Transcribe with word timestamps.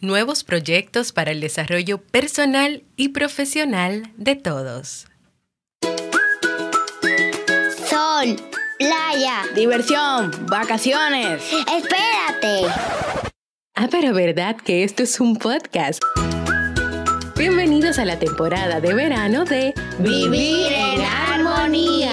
nuevos 0.00 0.44
proyectos 0.44 1.12
para 1.12 1.30
el 1.30 1.40
desarrollo 1.40 1.98
personal 1.98 2.82
y 2.96 3.08
profesional 3.10 4.10
de 4.16 4.36
todos. 4.36 5.06
Sol, 7.88 8.36
playa, 8.78 9.42
diversión, 9.54 10.30
vacaciones. 10.46 11.42
Espérate. 11.52 12.72
Ah, 13.74 13.88
pero 13.90 14.14
¿verdad 14.14 14.56
que 14.56 14.84
esto 14.84 15.02
es 15.02 15.20
un 15.20 15.36
podcast? 15.36 16.02
Bienvenidos 17.36 17.98
a 17.98 18.04
la 18.04 18.18
temporada 18.18 18.80
de 18.80 18.94
verano 18.94 19.44
de 19.44 19.72
Vivir 19.98 20.72
en 20.72 21.00
Armonía. 21.00 22.12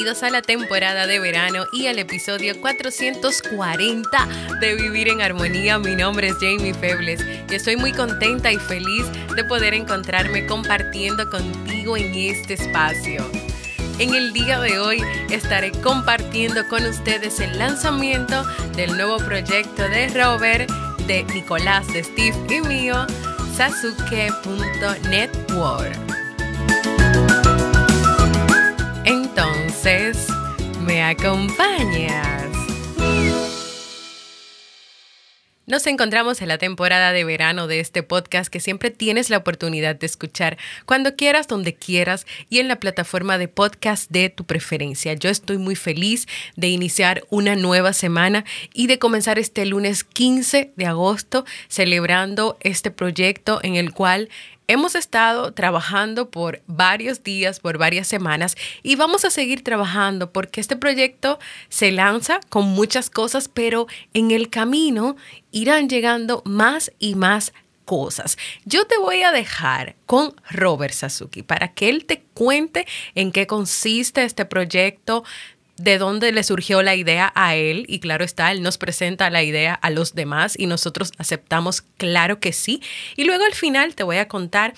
Bienvenidos 0.00 0.22
a 0.22 0.30
la 0.30 0.40
temporada 0.40 1.06
de 1.06 1.20
verano 1.20 1.66
y 1.74 1.86
al 1.86 1.98
episodio 1.98 2.58
440 2.58 4.28
de 4.58 4.74
Vivir 4.74 5.08
en 5.08 5.20
Armonía. 5.20 5.78
Mi 5.78 5.94
nombre 5.94 6.28
es 6.28 6.36
Jamie 6.40 6.72
Febles 6.72 7.20
y 7.50 7.54
estoy 7.54 7.76
muy 7.76 7.92
contenta 7.92 8.50
y 8.50 8.56
feliz 8.56 9.04
de 9.36 9.44
poder 9.44 9.74
encontrarme 9.74 10.46
compartiendo 10.46 11.28
contigo 11.28 11.98
en 11.98 12.14
este 12.14 12.54
espacio. 12.54 13.30
En 13.98 14.14
el 14.14 14.32
día 14.32 14.58
de 14.58 14.78
hoy 14.78 15.02
estaré 15.28 15.70
compartiendo 15.70 16.66
con 16.68 16.82
ustedes 16.86 17.38
el 17.38 17.58
lanzamiento 17.58 18.42
del 18.76 18.96
nuevo 18.96 19.18
proyecto 19.18 19.82
de 19.82 20.08
Robert, 20.08 20.70
de 21.06 21.24
Nicolás, 21.24 21.86
de 21.88 22.04
Steve 22.04 22.38
y 22.48 22.62
mío, 22.62 23.06
Sasuke.network. 23.54 26.09
Entonces, 29.10 30.28
¿me 30.86 31.02
acompañas? 31.02 32.46
Nos 35.66 35.84
encontramos 35.88 36.40
en 36.42 36.46
la 36.46 36.58
temporada 36.58 37.10
de 37.10 37.24
verano 37.24 37.66
de 37.66 37.80
este 37.80 38.04
podcast 38.04 38.52
que 38.52 38.60
siempre 38.60 38.90
tienes 38.90 39.28
la 39.28 39.38
oportunidad 39.38 39.96
de 39.96 40.06
escuchar 40.06 40.58
cuando 40.86 41.16
quieras, 41.16 41.48
donde 41.48 41.74
quieras 41.74 42.24
y 42.48 42.60
en 42.60 42.68
la 42.68 42.78
plataforma 42.78 43.36
de 43.36 43.48
podcast 43.48 44.08
de 44.10 44.30
tu 44.30 44.44
preferencia. 44.44 45.14
Yo 45.14 45.28
estoy 45.28 45.58
muy 45.58 45.74
feliz 45.74 46.28
de 46.54 46.68
iniciar 46.68 47.24
una 47.30 47.56
nueva 47.56 47.92
semana 47.92 48.44
y 48.74 48.86
de 48.86 49.00
comenzar 49.00 49.40
este 49.40 49.66
lunes 49.66 50.04
15 50.04 50.72
de 50.76 50.86
agosto 50.86 51.44
celebrando 51.66 52.58
este 52.60 52.92
proyecto 52.92 53.58
en 53.64 53.74
el 53.74 53.92
cual 53.92 54.28
Hemos 54.70 54.94
estado 54.94 55.52
trabajando 55.52 56.30
por 56.30 56.62
varios 56.68 57.24
días, 57.24 57.58
por 57.58 57.76
varias 57.76 58.06
semanas 58.06 58.54
y 58.84 58.94
vamos 58.94 59.24
a 59.24 59.30
seguir 59.30 59.64
trabajando 59.64 60.32
porque 60.32 60.60
este 60.60 60.76
proyecto 60.76 61.40
se 61.68 61.90
lanza 61.90 62.38
con 62.50 62.68
muchas 62.68 63.10
cosas, 63.10 63.48
pero 63.48 63.88
en 64.14 64.30
el 64.30 64.48
camino 64.48 65.16
irán 65.50 65.88
llegando 65.88 66.40
más 66.44 66.92
y 67.00 67.16
más 67.16 67.52
cosas. 67.84 68.38
Yo 68.64 68.84
te 68.84 68.96
voy 68.96 69.22
a 69.22 69.32
dejar 69.32 69.96
con 70.06 70.36
Robert 70.48 70.94
Sasuki 70.94 71.42
para 71.42 71.74
que 71.74 71.88
él 71.88 72.04
te 72.04 72.22
cuente 72.32 72.86
en 73.16 73.32
qué 73.32 73.48
consiste 73.48 74.22
este 74.22 74.44
proyecto, 74.44 75.24
de 75.80 75.96
dónde 75.96 76.30
le 76.30 76.44
surgió 76.44 76.82
la 76.82 76.94
idea 76.94 77.32
a 77.34 77.56
él 77.56 77.86
y 77.88 78.00
claro 78.00 78.24
está, 78.24 78.52
él 78.52 78.62
nos 78.62 78.76
presenta 78.76 79.30
la 79.30 79.42
idea 79.42 79.74
a 79.74 79.88
los 79.88 80.14
demás 80.14 80.54
y 80.58 80.66
nosotros 80.66 81.12
aceptamos 81.16 81.82
claro 81.96 82.38
que 82.38 82.52
sí. 82.52 82.82
Y 83.16 83.24
luego 83.24 83.44
al 83.44 83.54
final 83.54 83.94
te 83.94 84.02
voy 84.02 84.18
a 84.18 84.28
contar 84.28 84.74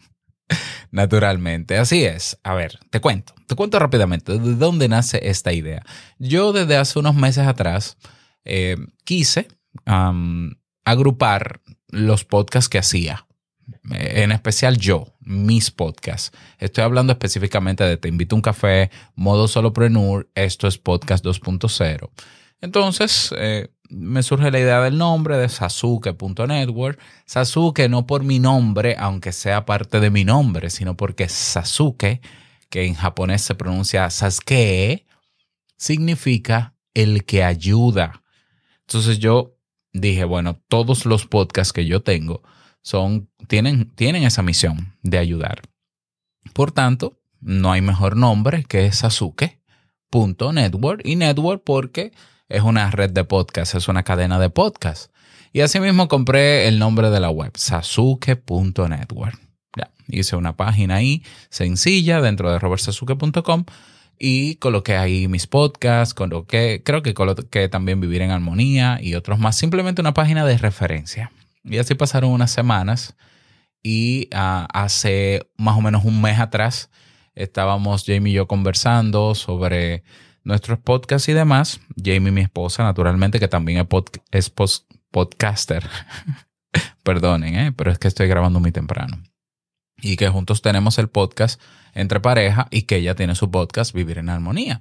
Naturalmente, 0.90 1.76
así 1.76 2.04
es. 2.04 2.38
A 2.42 2.54
ver, 2.54 2.78
te 2.90 3.00
cuento, 3.00 3.34
te 3.46 3.54
cuento 3.54 3.78
rápidamente 3.78 4.38
de 4.38 4.54
dónde 4.54 4.88
nace 4.88 5.28
esta 5.28 5.52
idea. 5.52 5.82
Yo 6.18 6.52
desde 6.52 6.76
hace 6.76 6.98
unos 6.98 7.14
meses 7.14 7.46
atrás 7.46 7.96
eh, 8.44 8.76
quise 9.04 9.48
agrupar 10.84 11.60
los 11.88 12.24
podcasts 12.24 12.68
que 12.68 12.78
hacía. 12.78 13.26
Eh, 13.90 14.22
en 14.22 14.32
especial 14.32 14.78
yo, 14.78 15.14
mis 15.20 15.70
podcasts. 15.70 16.36
Estoy 16.58 16.84
hablando 16.84 17.12
específicamente 17.12 17.84
de 17.84 17.96
Te 17.96 18.08
invito 18.08 18.34
a 18.34 18.38
un 18.38 18.42
café, 18.42 18.90
modo 19.14 19.48
solopreneur, 19.48 20.28
esto 20.34 20.66
es 20.66 20.78
podcast 20.78 21.24
2.0. 21.24 22.10
Entonces, 22.60 23.32
eh, 23.36 23.68
me 23.90 24.22
surge 24.22 24.50
la 24.50 24.58
idea 24.58 24.80
del 24.80 24.98
nombre 24.98 25.36
de 25.36 25.48
Sasuke.network. 25.48 27.00
Sasuke 27.24 27.88
no 27.88 28.06
por 28.06 28.24
mi 28.24 28.38
nombre, 28.38 28.96
aunque 28.98 29.32
sea 29.32 29.64
parte 29.64 30.00
de 30.00 30.10
mi 30.10 30.24
nombre, 30.24 30.70
sino 30.70 30.96
porque 30.96 31.28
Sasuke, 31.28 32.20
que 32.68 32.86
en 32.86 32.94
japonés 32.94 33.42
se 33.42 33.54
pronuncia 33.54 34.10
Sasuke, 34.10 35.06
significa 35.76 36.74
el 36.94 37.24
que 37.24 37.44
ayuda. 37.44 38.22
Entonces 38.80 39.18
yo 39.18 39.56
dije, 39.92 40.24
bueno, 40.24 40.60
todos 40.68 41.06
los 41.06 41.26
podcasts 41.26 41.72
que 41.72 41.86
yo 41.86 42.02
tengo 42.02 42.42
son, 42.82 43.30
tienen, 43.48 43.90
tienen 43.94 44.24
esa 44.24 44.42
misión 44.42 44.96
de 45.02 45.18
ayudar. 45.18 45.62
Por 46.52 46.72
tanto, 46.72 47.20
no 47.40 47.72
hay 47.72 47.82
mejor 47.82 48.16
nombre 48.16 48.64
que 48.64 48.90
Sasuke.network 48.90 51.02
y 51.04 51.16
network 51.16 51.62
porque 51.64 52.12
es 52.48 52.62
una 52.62 52.90
red 52.90 53.10
de 53.10 53.24
podcast, 53.24 53.74
es 53.74 53.88
una 53.88 54.02
cadena 54.02 54.38
de 54.38 54.50
podcast. 54.50 55.12
Y 55.52 55.60
asimismo 55.60 56.08
compré 56.08 56.68
el 56.68 56.78
nombre 56.78 57.10
de 57.10 57.20
la 57.20 57.30
web, 57.30 57.52
sasuke.network. 57.56 59.38
Ya, 59.76 59.90
hice 60.08 60.36
una 60.36 60.56
página 60.56 60.96
ahí 60.96 61.22
sencilla 61.50 62.20
dentro 62.20 62.50
de 62.50 62.58
robertsasuke.com 62.58 63.64
y 64.18 64.56
coloqué 64.56 64.96
ahí 64.96 65.28
mis 65.28 65.46
podcasts, 65.46 66.14
coloqué, 66.14 66.82
creo 66.84 67.02
que 67.02 67.14
coloqué 67.14 67.68
también 67.68 68.00
Vivir 68.00 68.22
en 68.22 68.30
Armonía 68.30 68.98
y 69.00 69.14
otros 69.14 69.38
más, 69.38 69.56
simplemente 69.56 70.00
una 70.00 70.14
página 70.14 70.44
de 70.44 70.58
referencia. 70.58 71.32
Y 71.64 71.78
así 71.78 71.94
pasaron 71.94 72.30
unas 72.30 72.50
semanas 72.50 73.14
y 73.82 74.28
ah, 74.32 74.66
hace 74.72 75.46
más 75.56 75.76
o 75.76 75.80
menos 75.80 76.04
un 76.04 76.20
mes 76.20 76.38
atrás 76.38 76.90
estábamos 77.34 78.04
Jamie 78.04 78.32
y 78.32 78.36
yo 78.36 78.48
conversando 78.48 79.34
sobre 79.34 80.02
nuestros 80.48 80.78
podcasts 80.78 81.28
y 81.28 81.34
demás. 81.34 81.80
Jamie, 81.94 82.32
mi 82.32 82.40
esposa, 82.40 82.82
naturalmente, 82.82 83.38
que 83.38 83.48
también 83.48 83.86
es, 84.30 84.52
podcaster. 85.10 85.88
Perdonen, 87.04 87.54
¿eh? 87.54 87.72
pero 87.72 87.92
es 87.92 87.98
que 87.98 88.08
estoy 88.08 88.28
grabando 88.28 88.58
muy 88.58 88.72
temprano. 88.72 89.22
Y 90.00 90.16
que 90.16 90.28
juntos 90.28 90.62
tenemos 90.62 90.98
el 90.98 91.08
podcast 91.08 91.60
entre 91.92 92.20
pareja 92.20 92.66
y 92.70 92.82
que 92.82 92.96
ella 92.96 93.14
tiene 93.14 93.34
su 93.34 93.50
podcast 93.50 93.92
Vivir 93.92 94.18
en 94.18 94.30
Armonía. 94.30 94.80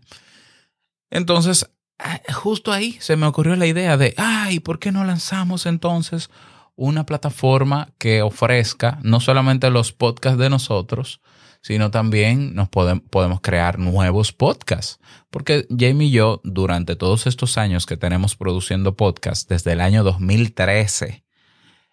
Entonces, 1.09 1.69
ah, 1.99 2.21
justo 2.33 2.71
ahí 2.71 2.97
se 3.01 3.17
me 3.17 3.25
ocurrió 3.25 3.55
la 3.57 3.67
idea 3.67 3.97
de, 3.97 4.13
ay, 4.17 4.61
¿por 4.61 4.79
qué 4.79 4.93
no 4.93 5.03
lanzamos 5.03 5.65
entonces 5.65 6.29
una 6.75 7.05
plataforma 7.05 7.89
que 7.97 8.21
ofrezca 8.21 8.99
no 9.03 9.19
solamente 9.19 9.69
los 9.69 9.91
podcasts 9.91 10.39
de 10.39 10.49
nosotros, 10.49 11.19
sino 11.67 11.91
también 11.91 12.55
nos 12.55 12.69
podemos 12.69 13.41
crear 13.41 13.77
nuevos 13.77 14.31
podcasts. 14.31 15.01
Porque 15.29 15.67
Jamie 15.69 16.07
y 16.07 16.11
yo, 16.11 16.39
durante 16.45 16.95
todos 16.95 17.27
estos 17.27 17.57
años 17.57 17.85
que 17.85 17.97
tenemos 17.97 18.37
produciendo 18.37 18.95
podcasts, 18.95 19.49
desde 19.49 19.73
el 19.73 19.81
año 19.81 20.05
2013, 20.05 21.25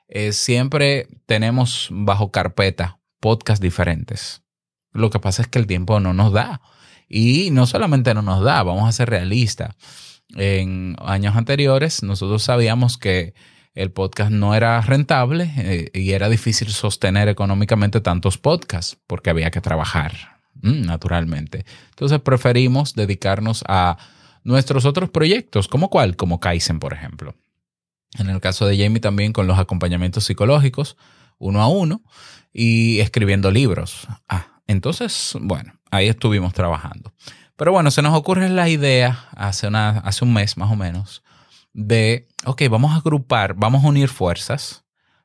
eh, 0.07 0.31
siempre 0.31 1.09
tenemos 1.27 1.89
bajo 1.91 2.31
carpeta 2.31 3.01
podcasts 3.19 3.61
diferentes. 3.61 4.43
Lo 4.93 5.11
que 5.11 5.19
pasa 5.19 5.43
es 5.43 5.49
que 5.49 5.59
el 5.59 5.67
tiempo 5.67 5.99
no 5.99 6.15
nos 6.15 6.33
da. 6.33 6.61
Y 7.09 7.51
no 7.51 7.67
solamente 7.67 8.15
no 8.15 8.23
nos 8.23 8.45
da, 8.45 8.63
vamos 8.63 8.89
a 8.89 8.93
ser 8.93 9.11
realistas. 9.11 9.75
en 10.37 10.95
años 11.01 11.35
anteriores 11.35 12.05
nosotros 12.05 12.45
sabíamos 12.45 12.97
que 12.97 13.35
el 13.75 13.91
podcast 13.91 14.31
no 14.31 14.55
era 14.55 14.81
rentable 14.81 15.53
eh, 15.57 15.91
y 15.93 16.13
era 16.13 16.29
difícil 16.29 16.69
sostener 16.69 17.29
económicamente 17.29 18.01
tantos 18.01 18.39
podcasts 18.39 18.97
porque 19.07 19.31
había 19.31 19.51
que 19.51 19.61
trabajar, 19.61 20.41
mm, 20.63 20.83
naturalmente. 20.83 21.65
Entonces 21.91 22.21
preferimos 22.21 22.95
dedicarnos 22.95 23.65
a 23.67 23.99
nuestros 24.45 24.85
otros 24.85 25.11
proyectos, 25.11 25.69
como 25.69 25.91
cuál, 25.91 26.17
como 26.17 26.39
Kaizen, 26.39 26.79
por 26.79 26.93
ejemplo. 26.93 27.35
En 28.19 28.31
el 28.31 28.41
caso 28.41 28.67
de 28.67 28.79
Jamie 28.79 29.01
también 29.01 29.33
con 29.33 29.47
los 29.47 29.59
acompañamientos 29.59 30.25
psicológicos, 30.25 30.97
uno 31.39 31.61
a 31.61 31.69
uno, 31.69 32.03
y 32.53 33.01
escribiendo 33.01 33.51
libros. 33.51 34.07
Ah, 34.29 34.61
entonces, 34.69 35.37
bueno, 35.41 35.75
ahí 35.91 36.09
estuvimos 36.09 36.53
trabajando. 36.53 37.13
Pero 37.57 37.73
bueno, 37.73 37.91
se 37.91 38.03
nos 38.03 38.15
ocurre 38.15 38.49
la 38.49 38.69
idea 38.69 39.29
hace, 39.35 39.67
una, 39.67 39.99
hace 39.99 40.25
un 40.25 40.33
mes 40.33 40.57
más 40.57 40.71
o 40.71 40.77
menos 40.77 41.25
de, 41.75 42.29
ok, 42.47 42.63
vamos 42.71 42.93
a 42.93 42.97
agrupar, 42.97 43.55
vamos 43.55 43.85
a 43.85 43.89
unir 43.89 44.09
fuerzas, 44.09 44.85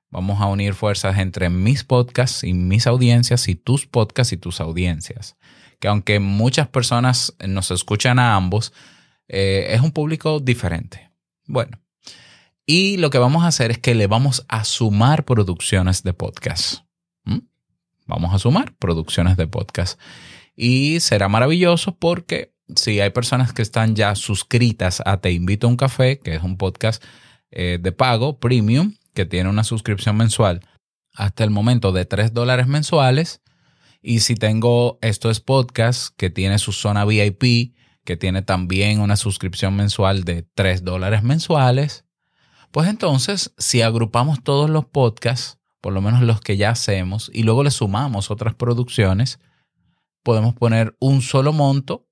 vamos 0.09 0.41
a 0.41 0.47
unir 0.47 0.73
fuerzas 0.73 1.17
entre 1.17 1.49
mis 1.49 1.83
podcasts 1.83 2.43
y 2.43 2.53
mis 2.53 2.87
audiencias 2.87 3.47
y 3.47 3.55
tus 3.55 3.85
podcasts 3.85 4.33
y 4.33 4.37
tus 4.37 4.59
audiencias. 4.59 5.37
Que 5.79 5.87
aunque 5.87 6.19
muchas 6.19 6.67
personas 6.67 7.35
nos 7.47 7.71
escuchan 7.71 8.19
a 8.19 8.35
ambos, 8.35 8.73
eh, 9.29 9.67
es 9.69 9.81
un 9.81 9.91
público 9.91 10.39
diferente. 10.39 11.11
Bueno, 11.45 11.79
y 12.65 12.97
lo 12.97 13.09
que 13.09 13.19
vamos 13.19 13.43
a 13.43 13.47
hacer 13.47 13.71
es 13.71 13.77
que 13.77 13.95
le 13.95 14.07
vamos 14.07 14.45
a 14.49 14.63
sumar 14.63 15.23
producciones 15.23 16.03
de 16.03 16.13
podcast. 16.13 16.83
¿Mm? 17.23 17.39
Vamos 18.05 18.33
a 18.33 18.39
sumar 18.39 18.75
producciones 18.77 19.37
de 19.37 19.47
podcast. 19.47 19.99
Y 20.55 20.99
será 20.99 21.29
maravilloso 21.29 21.95
porque 21.97 22.53
si 22.75 22.99
hay 22.99 23.09
personas 23.09 23.53
que 23.53 23.61
están 23.61 23.95
ya 23.95 24.15
suscritas 24.15 25.01
a 25.05 25.17
Te 25.17 25.31
Invito 25.31 25.67
a 25.67 25.69
un 25.69 25.77
Café, 25.77 26.19
que 26.19 26.35
es 26.35 26.43
un 26.43 26.57
podcast 26.57 27.03
eh, 27.51 27.79
de 27.81 27.91
pago 27.91 28.39
premium, 28.39 28.95
que 29.13 29.25
tiene 29.25 29.49
una 29.49 29.63
suscripción 29.63 30.17
mensual 30.17 30.61
hasta 31.13 31.43
el 31.43 31.49
momento 31.49 31.91
de 31.91 32.05
3 32.05 32.33
dólares 32.33 32.67
mensuales. 32.67 33.41
Y 34.01 34.21
si 34.21 34.35
tengo 34.35 34.97
Esto 35.01 35.29
es 35.29 35.41
Podcast, 35.41 36.15
que 36.15 36.29
tiene 36.29 36.59
su 36.59 36.71
zona 36.71 37.05
VIP, 37.05 37.75
que 38.05 38.17
tiene 38.17 38.41
también 38.41 39.01
una 39.01 39.17
suscripción 39.17 39.75
mensual 39.75 40.23
de 40.23 40.43
3 40.55 40.83
dólares 40.83 41.23
mensuales, 41.23 42.05
pues 42.71 42.87
entonces, 42.87 43.53
si 43.57 43.81
agrupamos 43.81 44.43
todos 44.43 44.69
los 44.69 44.85
podcasts, 44.85 45.57
por 45.81 45.91
lo 45.91 46.01
menos 46.01 46.21
los 46.21 46.39
que 46.39 46.55
ya 46.55 46.69
hacemos, 46.69 47.31
y 47.33 47.43
luego 47.43 47.63
le 47.63 47.71
sumamos 47.71 48.31
otras 48.31 48.53
producciones, 48.53 49.39
podemos 50.23 50.53
poner 50.53 50.95
un 50.99 51.21
solo 51.21 51.51
monto 51.51 52.08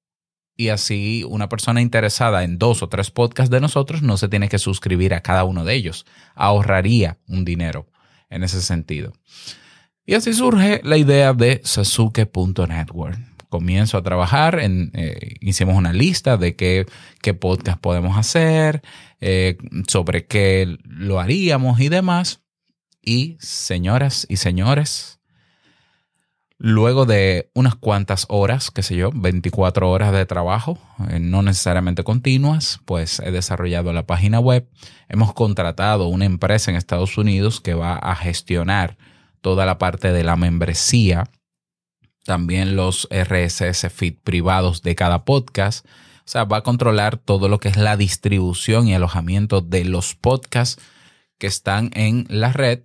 y 0.58 0.70
así 0.70 1.24
una 1.30 1.48
persona 1.48 1.82
interesada 1.82 2.44
en 2.44 2.58
dos 2.58 2.82
o 2.82 2.90
tres 2.90 3.12
podcasts 3.12 3.52
de 3.52 3.62
nosotros 3.62 4.02
no 4.02 4.18
se 4.18 4.28
tiene 4.28 4.50
que 4.50 4.58
suscribir 4.58 5.14
a 5.14 5.22
cada 5.22 5.44
uno 5.44 5.64
de 5.64 5.76
ellos. 5.76 6.06
Ahorraría 6.34 7.20
un 7.28 7.46
dinero 7.46 7.88
en 8.30 8.44
ese 8.44 8.62
sentido. 8.62 9.14
Y 10.06 10.16
así 10.16 10.34
surge 10.34 10.82
la 10.84 10.98
idea 10.98 11.34
de 11.34 11.62
Sasuke.network. 11.64 13.20
Comienzo 13.50 13.98
a 13.98 14.04
trabajar, 14.04 14.60
en, 14.60 14.92
eh, 14.94 15.36
hicimos 15.42 15.76
una 15.76 15.94
lista 15.94 16.38
de 16.38 16.56
qué, 16.56 16.86
qué 17.22 17.34
podcast 17.34 17.80
podemos 17.80 18.18
hacer, 18.18 18.82
eh, 19.22 19.58
sobre 19.88 20.26
qué 20.26 20.78
lo 20.84 21.20
haríamos 21.20 21.80
y 21.80 21.90
demás. 21.90 22.42
Y 23.02 23.38
señoras 23.40 24.26
y 24.28 24.38
señores, 24.38 25.17
Luego 26.60 27.06
de 27.06 27.52
unas 27.54 27.76
cuantas 27.76 28.26
horas, 28.30 28.72
qué 28.72 28.82
sé 28.82 28.96
yo, 28.96 29.12
24 29.14 29.92
horas 29.92 30.12
de 30.12 30.26
trabajo, 30.26 30.80
eh, 31.10 31.20
no 31.20 31.44
necesariamente 31.44 32.04
continuas, 32.04 32.80
pues 32.86 33.20
he 33.20 33.30
desarrollado 33.30 33.94
la 33.94 34.08
página 34.08 34.40
web. 34.40 34.68
Hemos 35.08 35.34
contratado 35.34 36.08
una 36.08 36.26
empresa 36.26 36.72
en 36.72 36.78
Estados 36.78 37.16
Unidos 37.20 37.62
que 37.62 37.76
va 37.76 37.96
a 37.96 38.16
gestionar 38.16 38.98
toda 39.42 39.68
la 39.68 39.78
parte 39.78 40.12
de 40.12 40.24
la 40.24 40.36
membresía, 40.36 41.30
también 42.26 42.76
los 42.76 43.08
RSS 43.12 43.92
feed 43.92 44.16
privados 44.24 44.82
de 44.82 44.96
cada 44.96 45.26
podcast. 45.26 45.86
O 45.86 46.30
sea, 46.30 46.44
va 46.44 46.58
a 46.58 46.64
controlar 46.64 47.18
todo 47.18 47.50
lo 47.50 47.60
que 47.60 47.70
es 47.70 47.78
la 47.78 47.98
distribución 47.98 48.88
y 48.88 48.96
alojamiento 48.96 49.62
de 49.62 49.86
los 49.86 50.16
podcasts 50.16 50.82
que 51.38 51.46
están 51.46 51.92
en 51.94 52.26
la 52.30 52.52
red. 52.52 52.80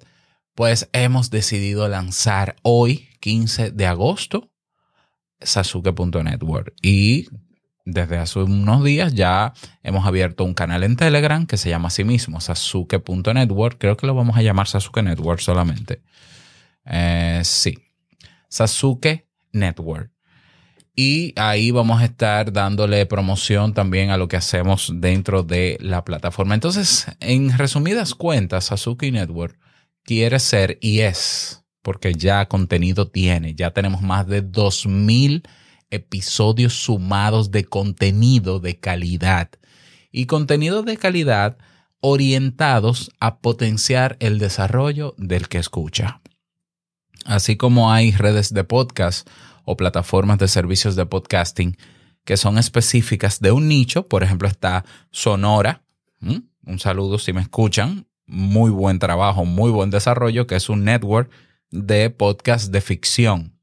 Pues 0.54 0.90
hemos 0.92 1.30
decidido 1.30 1.88
lanzar 1.88 2.54
hoy 2.60 3.08
15 3.22 3.70
de 3.70 3.86
agosto, 3.86 4.50
sasuke.network. 5.40 6.74
Y 6.82 7.28
desde 7.84 8.18
hace 8.18 8.40
unos 8.40 8.84
días 8.84 9.14
ya 9.14 9.54
hemos 9.82 10.06
abierto 10.06 10.44
un 10.44 10.54
canal 10.54 10.82
en 10.82 10.96
Telegram 10.96 11.46
que 11.46 11.56
se 11.56 11.70
llama 11.70 11.88
así 11.88 12.04
mismo, 12.04 12.40
sasuke.network. 12.40 13.78
Creo 13.78 13.96
que 13.96 14.06
lo 14.06 14.14
vamos 14.14 14.36
a 14.36 14.42
llamar 14.42 14.66
Sasuke 14.66 15.02
Network 15.02 15.40
solamente. 15.40 16.02
Eh, 16.84 17.42
sí, 17.44 17.78
Sasuke 18.48 19.28
Network. 19.52 20.10
Y 20.94 21.32
ahí 21.36 21.70
vamos 21.70 22.02
a 22.02 22.04
estar 22.04 22.52
dándole 22.52 23.06
promoción 23.06 23.72
también 23.72 24.10
a 24.10 24.18
lo 24.18 24.28
que 24.28 24.36
hacemos 24.36 24.92
dentro 24.96 25.42
de 25.42 25.78
la 25.80 26.04
plataforma. 26.04 26.54
Entonces, 26.54 27.06
en 27.20 27.56
resumidas 27.56 28.14
cuentas, 28.14 28.64
Sasuke 28.64 29.10
Network 29.10 29.58
quiere 30.02 30.38
ser 30.38 30.78
y 30.82 31.00
es 31.00 31.61
porque 31.82 32.14
ya 32.14 32.46
contenido 32.48 33.08
tiene. 33.08 33.54
Ya 33.54 33.72
tenemos 33.72 34.02
más 34.02 34.26
de 34.26 34.42
2.000 34.44 35.42
episodios 35.90 36.72
sumados 36.72 37.50
de 37.50 37.64
contenido 37.64 38.60
de 38.60 38.78
calidad. 38.78 39.50
Y 40.10 40.26
contenido 40.26 40.82
de 40.82 40.96
calidad 40.96 41.58
orientados 42.00 43.12
a 43.20 43.38
potenciar 43.38 44.16
el 44.20 44.38
desarrollo 44.38 45.14
del 45.18 45.48
que 45.48 45.58
escucha. 45.58 46.20
Así 47.24 47.56
como 47.56 47.92
hay 47.92 48.10
redes 48.10 48.52
de 48.52 48.64
podcast 48.64 49.28
o 49.64 49.76
plataformas 49.76 50.38
de 50.38 50.48
servicios 50.48 50.96
de 50.96 51.06
podcasting 51.06 51.76
que 52.24 52.36
son 52.36 52.58
específicas 52.58 53.40
de 53.40 53.52
un 53.52 53.68
nicho, 53.68 54.06
por 54.06 54.22
ejemplo 54.22 54.48
está 54.48 54.84
Sonora, 55.10 55.82
un 56.20 56.78
saludo 56.78 57.18
si 57.18 57.32
me 57.32 57.40
escuchan, 57.40 58.06
muy 58.26 58.70
buen 58.70 58.98
trabajo, 58.98 59.44
muy 59.44 59.70
buen 59.70 59.90
desarrollo, 59.90 60.46
que 60.46 60.56
es 60.56 60.68
un 60.68 60.84
network 60.84 61.30
de 61.72 62.10
podcast 62.10 62.70
de 62.70 62.80
ficción, 62.80 63.58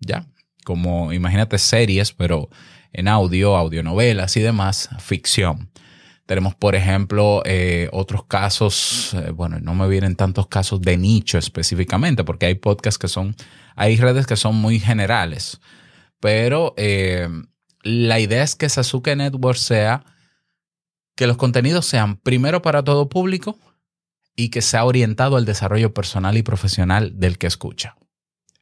¿ya? 0.00 0.26
Como 0.64 1.12
imagínate 1.12 1.58
series, 1.58 2.12
pero 2.12 2.50
en 2.92 3.08
audio, 3.08 3.56
audionovelas 3.56 4.36
y 4.36 4.40
demás, 4.40 4.90
ficción. 4.98 5.70
Tenemos, 6.26 6.54
por 6.54 6.74
ejemplo, 6.74 7.42
eh, 7.44 7.88
otros 7.92 8.24
casos, 8.24 9.14
eh, 9.14 9.30
bueno, 9.30 9.60
no 9.60 9.74
me 9.74 9.88
vienen 9.88 10.16
tantos 10.16 10.48
casos 10.48 10.80
de 10.80 10.96
nicho 10.96 11.38
específicamente, 11.38 12.24
porque 12.24 12.46
hay 12.46 12.54
podcasts 12.54 12.98
que 12.98 13.08
son, 13.08 13.36
hay 13.76 13.96
redes 13.96 14.26
que 14.26 14.36
son 14.36 14.56
muy 14.56 14.80
generales, 14.80 15.60
pero 16.20 16.74
eh, 16.76 17.28
la 17.82 18.20
idea 18.20 18.42
es 18.42 18.56
que 18.56 18.68
Sasuke 18.68 19.14
Network 19.14 19.58
sea 19.58 20.04
que 21.14 21.26
los 21.26 21.36
contenidos 21.36 21.86
sean 21.86 22.16
primero 22.16 22.62
para 22.62 22.82
todo 22.82 23.08
público 23.08 23.58
y 24.36 24.48
que 24.48 24.62
se 24.62 24.76
ha 24.76 24.84
orientado 24.84 25.36
al 25.36 25.44
desarrollo 25.44 25.94
personal 25.94 26.36
y 26.36 26.42
profesional 26.42 27.18
del 27.18 27.38
que 27.38 27.46
escucha. 27.46 27.96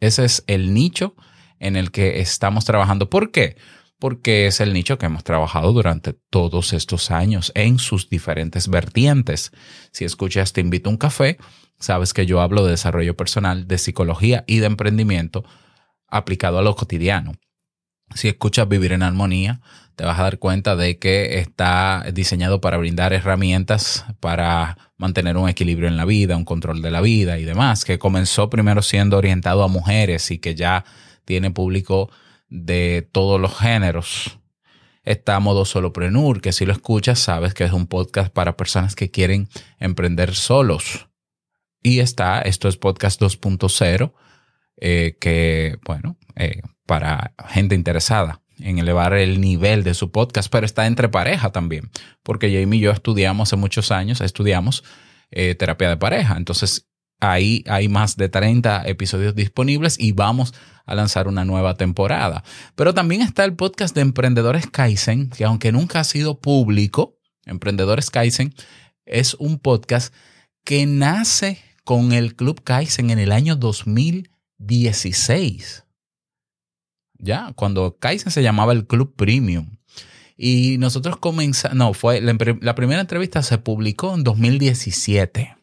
Ese 0.00 0.24
es 0.24 0.44
el 0.46 0.74
nicho 0.74 1.14
en 1.58 1.76
el 1.76 1.90
que 1.90 2.20
estamos 2.20 2.64
trabajando. 2.64 3.08
¿Por 3.08 3.30
qué? 3.30 3.56
Porque 3.98 4.46
es 4.46 4.60
el 4.60 4.72
nicho 4.72 4.98
que 4.98 5.06
hemos 5.06 5.22
trabajado 5.22 5.72
durante 5.72 6.12
todos 6.12 6.72
estos 6.72 7.10
años 7.10 7.52
en 7.54 7.78
sus 7.78 8.10
diferentes 8.10 8.68
vertientes. 8.68 9.52
Si 9.92 10.04
escuchas 10.04 10.52
Te 10.52 10.60
invito 10.60 10.90
a 10.90 10.92
un 10.92 10.96
café, 10.96 11.38
sabes 11.78 12.12
que 12.12 12.26
yo 12.26 12.40
hablo 12.40 12.64
de 12.64 12.72
desarrollo 12.72 13.16
personal, 13.16 13.68
de 13.68 13.78
psicología 13.78 14.44
y 14.46 14.58
de 14.58 14.66
emprendimiento 14.66 15.44
aplicado 16.08 16.58
a 16.58 16.62
lo 16.62 16.74
cotidiano. 16.74 17.34
Si 18.14 18.28
escuchas 18.28 18.68
Vivir 18.68 18.92
en 18.92 19.02
Armonía, 19.02 19.60
te 19.96 20.04
vas 20.04 20.18
a 20.18 20.24
dar 20.24 20.38
cuenta 20.38 20.76
de 20.76 20.98
que 20.98 21.38
está 21.38 22.04
diseñado 22.12 22.60
para 22.60 22.76
brindar 22.76 23.12
herramientas 23.12 24.04
para 24.20 24.78
mantener 24.96 25.36
un 25.36 25.48
equilibrio 25.48 25.88
en 25.88 25.96
la 25.96 26.04
vida, 26.04 26.36
un 26.36 26.44
control 26.44 26.82
de 26.82 26.90
la 26.90 27.00
vida 27.00 27.38
y 27.38 27.44
demás, 27.44 27.84
que 27.84 27.98
comenzó 27.98 28.48
primero 28.50 28.82
siendo 28.82 29.18
orientado 29.18 29.62
a 29.62 29.68
mujeres 29.68 30.30
y 30.30 30.38
que 30.38 30.54
ya 30.54 30.84
tiene 31.24 31.50
público 31.50 32.10
de 32.48 33.08
todos 33.12 33.40
los 33.40 33.58
géneros. 33.58 34.38
Está 35.04 35.40
Modo 35.40 35.64
Soloprenur, 35.64 36.40
que 36.40 36.52
si 36.52 36.64
lo 36.64 36.72
escuchas 36.72 37.18
sabes 37.18 37.54
que 37.54 37.64
es 37.64 37.72
un 37.72 37.86
podcast 37.86 38.32
para 38.32 38.56
personas 38.56 38.94
que 38.94 39.10
quieren 39.10 39.48
emprender 39.78 40.34
solos. 40.34 41.08
Y 41.82 41.98
está, 41.98 42.40
esto 42.42 42.68
es 42.68 42.76
Podcast 42.76 43.20
2.0, 43.20 44.12
eh, 44.76 45.16
que, 45.20 45.78
bueno, 45.84 46.16
eh, 46.36 46.62
para 46.86 47.34
gente 47.48 47.74
interesada 47.74 48.40
en 48.58 48.78
elevar 48.78 49.14
el 49.14 49.40
nivel 49.40 49.82
de 49.82 49.94
su 49.94 50.10
podcast, 50.10 50.50
pero 50.50 50.66
está 50.66 50.86
entre 50.86 51.08
pareja 51.08 51.50
también, 51.50 51.90
porque 52.22 52.48
Jamie 52.48 52.78
y 52.78 52.82
yo 52.82 52.90
estudiamos 52.90 53.48
hace 53.48 53.56
muchos 53.56 53.90
años, 53.90 54.20
estudiamos 54.20 54.84
eh, 55.30 55.54
terapia 55.54 55.88
de 55.88 55.96
pareja. 55.96 56.36
Entonces, 56.36 56.88
ahí 57.20 57.64
hay 57.66 57.88
más 57.88 58.16
de 58.16 58.28
30 58.28 58.86
episodios 58.86 59.34
disponibles 59.34 59.98
y 59.98 60.12
vamos 60.12 60.54
a 60.84 60.94
lanzar 60.94 61.28
una 61.28 61.44
nueva 61.44 61.76
temporada. 61.76 62.42
Pero 62.74 62.94
también 62.94 63.22
está 63.22 63.44
el 63.44 63.54
podcast 63.54 63.94
de 63.94 64.00
Emprendedores 64.02 64.66
Kaizen, 64.66 65.30
que 65.30 65.44
aunque 65.44 65.72
nunca 65.72 66.00
ha 66.00 66.04
sido 66.04 66.40
público, 66.40 67.18
Emprendedores 67.46 68.10
Kaizen 68.10 68.54
es 69.06 69.34
un 69.34 69.58
podcast 69.58 70.14
que 70.64 70.86
nace 70.86 71.58
con 71.84 72.12
el 72.12 72.36
Club 72.36 72.62
Kaizen 72.62 73.10
en 73.10 73.18
el 73.18 73.32
año 73.32 73.56
2016. 73.56 75.84
Ya, 77.22 77.52
cuando 77.54 77.96
Kaizen 77.98 78.32
se 78.32 78.42
llamaba 78.42 78.72
el 78.72 78.86
Club 78.86 79.14
Premium. 79.14 79.78
Y 80.36 80.76
nosotros 80.78 81.16
comenzamos, 81.18 81.76
no, 81.76 81.94
fue 81.94 82.20
la, 82.20 82.74
primera 82.74 83.00
entrevista 83.00 83.44
se 83.44 83.58
publicó 83.58 84.12
en 84.12 84.24
2017. 84.24 85.56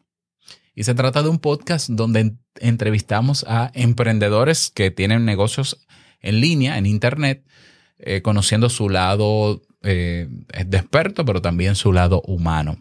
Y 0.74 0.84
se 0.84 0.94
trata 0.94 1.22
de 1.22 1.28
un 1.28 1.38
podcast 1.38 1.90
donde 1.90 2.36
entrevistamos 2.60 3.44
a 3.46 3.70
emprendedores 3.74 4.70
que 4.70 4.90
tienen 4.90 5.26
negocios 5.26 5.86
en 6.20 6.40
línea, 6.40 6.78
en 6.78 6.86
Internet, 6.86 7.44
eh, 7.98 8.22
conociendo 8.22 8.70
su 8.70 8.88
lado 8.88 9.60
eh, 9.82 10.28
de 10.66 10.78
experto, 10.78 11.26
pero 11.26 11.42
también 11.42 11.74
su 11.74 11.92
lado 11.92 12.22
humano. 12.22 12.78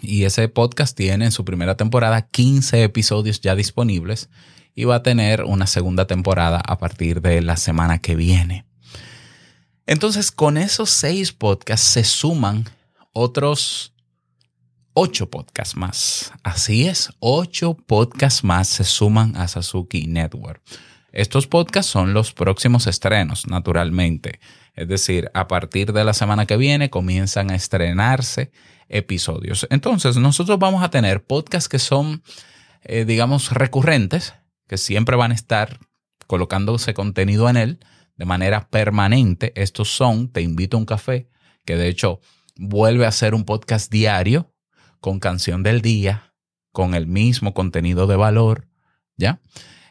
Y 0.00 0.22
ese 0.22 0.48
podcast 0.48 0.96
tiene 0.96 1.24
en 1.24 1.32
su 1.32 1.44
primera 1.44 1.76
temporada 1.76 2.28
15 2.28 2.84
episodios 2.84 3.40
ya 3.40 3.56
disponibles 3.56 4.30
y 4.74 4.84
va 4.84 4.96
a 4.96 5.02
tener 5.02 5.44
una 5.44 5.66
segunda 5.66 6.06
temporada 6.06 6.60
a 6.66 6.78
partir 6.78 7.20
de 7.20 7.42
la 7.42 7.56
semana 7.56 7.98
que 7.98 8.16
viene. 8.16 8.64
Entonces, 9.86 10.30
con 10.30 10.56
esos 10.56 10.90
seis 10.90 11.32
podcasts 11.32 11.86
se 11.86 12.04
suman 12.04 12.64
otros 13.12 13.92
ocho 14.94 15.30
podcasts 15.30 15.76
más. 15.76 16.32
Así 16.42 16.86
es, 16.86 17.10
ocho 17.18 17.74
podcasts 17.74 18.44
más 18.44 18.68
se 18.68 18.84
suman 18.84 19.36
a 19.36 19.48
Sasuki 19.48 20.06
Network. 20.06 20.62
Estos 21.12 21.46
podcasts 21.46 21.90
son 21.90 22.14
los 22.14 22.32
próximos 22.32 22.86
estrenos, 22.86 23.46
naturalmente. 23.46 24.40
Es 24.74 24.88
decir, 24.88 25.30
a 25.34 25.48
partir 25.48 25.92
de 25.92 26.04
la 26.04 26.12
semana 26.12 26.46
que 26.46 26.56
viene 26.56 26.90
comienzan 26.90 27.50
a 27.50 27.56
estrenarse 27.56 28.52
episodios. 28.88 29.66
Entonces, 29.70 30.16
nosotros 30.16 30.58
vamos 30.58 30.82
a 30.84 30.90
tener 30.90 31.24
podcasts 31.24 31.68
que 31.68 31.78
son, 31.78 32.22
eh, 32.82 33.04
digamos, 33.04 33.52
recurrentes, 33.52 34.34
que 34.70 34.78
siempre 34.78 35.16
van 35.16 35.32
a 35.32 35.34
estar 35.34 35.80
colocándose 36.28 36.94
contenido 36.94 37.48
en 37.48 37.56
él 37.56 37.80
de 38.14 38.24
manera 38.24 38.68
permanente. 38.68 39.52
Estos 39.60 39.88
son 39.88 40.28
Te 40.28 40.42
invito 40.42 40.76
a 40.76 40.80
un 40.80 40.86
café, 40.86 41.28
que 41.66 41.74
de 41.74 41.88
hecho 41.88 42.20
vuelve 42.54 43.04
a 43.04 43.10
ser 43.10 43.34
un 43.34 43.44
podcast 43.44 43.90
diario 43.90 44.54
con 45.00 45.18
canción 45.18 45.64
del 45.64 45.80
día, 45.80 46.36
con 46.70 46.94
el 46.94 47.08
mismo 47.08 47.52
contenido 47.52 48.06
de 48.06 48.14
valor, 48.14 48.68
¿ya? 49.16 49.40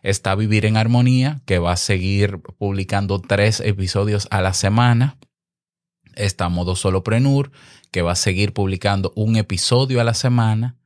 Está 0.01 0.33
Vivir 0.35 0.65
en 0.65 0.77
Armonía, 0.77 1.41
que 1.45 1.59
va 1.59 1.73
a 1.73 1.75
seguir 1.75 2.39
publicando 2.39 3.19
tres 3.19 3.59
episodios 3.59 4.29
a 4.31 4.39
la 4.39 4.53
semana. 4.53 5.17
Está 6.15 6.47
Modo 6.47 6.77
Soloprenur, 6.77 7.51
que 7.91 8.01
va 8.01 8.13
a 8.13 8.15
seguir 8.15 8.53
publicando 8.53 9.11
un 9.17 9.35
episodio 9.35 9.99
a 9.99 10.05
la 10.05 10.13
semana. 10.13 10.77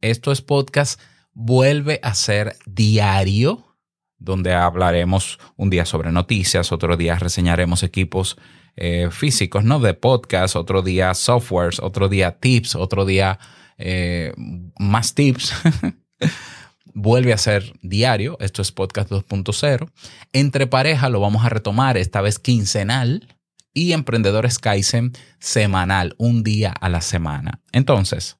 Esto 0.00 0.32
es 0.32 0.42
podcast, 0.42 1.00
vuelve 1.38 2.00
a 2.02 2.14
ser 2.14 2.56
diario, 2.64 3.76
donde 4.16 4.54
hablaremos 4.54 5.38
un 5.56 5.68
día 5.68 5.84
sobre 5.84 6.10
noticias, 6.10 6.72
otro 6.72 6.96
día 6.96 7.18
reseñaremos 7.18 7.82
equipos 7.82 8.38
eh, 8.74 9.10
físicos, 9.10 9.62
¿no? 9.62 9.78
De 9.78 9.92
podcast, 9.92 10.56
otro 10.56 10.80
día 10.80 11.12
softwares, 11.12 11.78
otro 11.78 12.08
día 12.08 12.38
tips, 12.40 12.74
otro 12.74 13.04
día 13.04 13.38
eh, 13.76 14.32
más 14.78 15.14
tips. 15.14 15.52
vuelve 16.94 17.34
a 17.34 17.38
ser 17.38 17.74
diario. 17.82 18.38
Esto 18.40 18.62
es 18.62 18.72
Podcast 18.72 19.10
2.0. 19.10 19.90
Entre 20.32 20.66
pareja 20.66 21.10
lo 21.10 21.20
vamos 21.20 21.44
a 21.44 21.50
retomar, 21.50 21.98
esta 21.98 22.22
vez 22.22 22.38
quincenal. 22.38 23.36
Y 23.74 23.92
Emprendedores 23.92 24.58
Kaizen 24.58 25.12
semanal, 25.38 26.14
un 26.16 26.42
día 26.42 26.72
a 26.80 26.88
la 26.88 27.02
semana. 27.02 27.60
Entonces, 27.72 28.38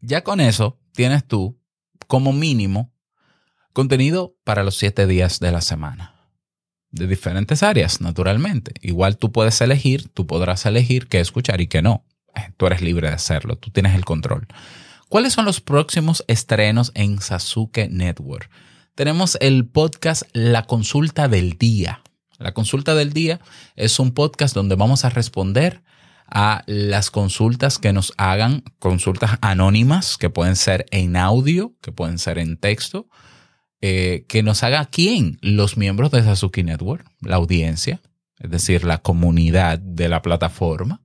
ya 0.00 0.24
con 0.24 0.40
eso 0.40 0.80
tienes 0.92 1.24
tú, 1.24 1.61
como 2.12 2.34
mínimo, 2.34 2.92
contenido 3.72 4.36
para 4.44 4.64
los 4.64 4.76
siete 4.76 5.06
días 5.06 5.40
de 5.40 5.50
la 5.50 5.62
semana. 5.62 6.28
De 6.90 7.06
diferentes 7.06 7.62
áreas, 7.62 8.02
naturalmente. 8.02 8.74
Igual 8.82 9.16
tú 9.16 9.32
puedes 9.32 9.58
elegir, 9.62 10.10
tú 10.10 10.26
podrás 10.26 10.66
elegir 10.66 11.08
qué 11.08 11.20
escuchar 11.20 11.62
y 11.62 11.68
qué 11.68 11.80
no. 11.80 12.04
Eh, 12.36 12.52
tú 12.58 12.66
eres 12.66 12.82
libre 12.82 13.08
de 13.08 13.14
hacerlo, 13.14 13.56
tú 13.56 13.70
tienes 13.70 13.94
el 13.94 14.04
control. 14.04 14.46
¿Cuáles 15.08 15.32
son 15.32 15.46
los 15.46 15.62
próximos 15.62 16.22
estrenos 16.28 16.92
en 16.94 17.18
Sasuke 17.18 17.88
Network? 17.88 18.50
Tenemos 18.94 19.38
el 19.40 19.66
podcast 19.66 20.24
La 20.34 20.64
Consulta 20.64 21.28
del 21.28 21.56
Día. 21.56 22.02
La 22.38 22.52
Consulta 22.52 22.94
del 22.94 23.14
Día 23.14 23.40
es 23.74 23.98
un 23.98 24.12
podcast 24.12 24.54
donde 24.54 24.74
vamos 24.74 25.06
a 25.06 25.08
responder 25.08 25.82
a 26.34 26.64
las 26.66 27.10
consultas 27.10 27.78
que 27.78 27.92
nos 27.92 28.14
hagan, 28.16 28.64
consultas 28.78 29.38
anónimas, 29.42 30.16
que 30.16 30.30
pueden 30.30 30.56
ser 30.56 30.86
en 30.90 31.16
audio, 31.16 31.74
que 31.82 31.92
pueden 31.92 32.18
ser 32.18 32.38
en 32.38 32.56
texto, 32.56 33.06
eh, 33.82 34.24
que 34.28 34.42
nos 34.42 34.62
haga 34.62 34.86
quién? 34.86 35.38
Los 35.42 35.76
miembros 35.76 36.10
de 36.10 36.22
Sasuke 36.22 36.64
Network, 36.64 37.06
la 37.20 37.36
audiencia, 37.36 38.00
es 38.40 38.50
decir, 38.50 38.84
la 38.84 38.98
comunidad 38.98 39.78
de 39.78 40.08
la 40.08 40.22
plataforma. 40.22 41.02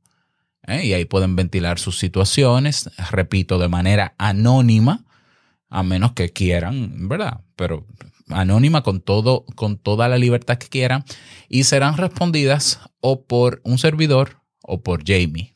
¿eh? 0.65 0.85
y 0.85 0.93
ahí 0.93 1.03
pueden 1.03 1.35
ventilar 1.35 1.77
sus 1.77 1.99
situaciones, 1.99 2.89
repito, 3.11 3.59
de 3.59 3.67
manera 3.67 4.15
anónima, 4.17 5.05
a 5.69 5.83
menos 5.83 6.13
que 6.13 6.29
quieran, 6.29 7.09
¿verdad? 7.09 7.41
Pero 7.57 7.85
anónima 8.29 8.81
con 8.81 9.01
todo, 9.01 9.45
con 9.55 9.77
toda 9.77 10.07
la 10.07 10.17
libertad 10.17 10.57
que 10.57 10.69
quieran, 10.69 11.03
y 11.49 11.65
serán 11.65 11.97
respondidas 11.97 12.79
o 13.01 13.25
por 13.25 13.59
un 13.65 13.77
servidor 13.77 14.37
o 14.67 14.83
por 14.83 15.03
Jamie. 15.03 15.55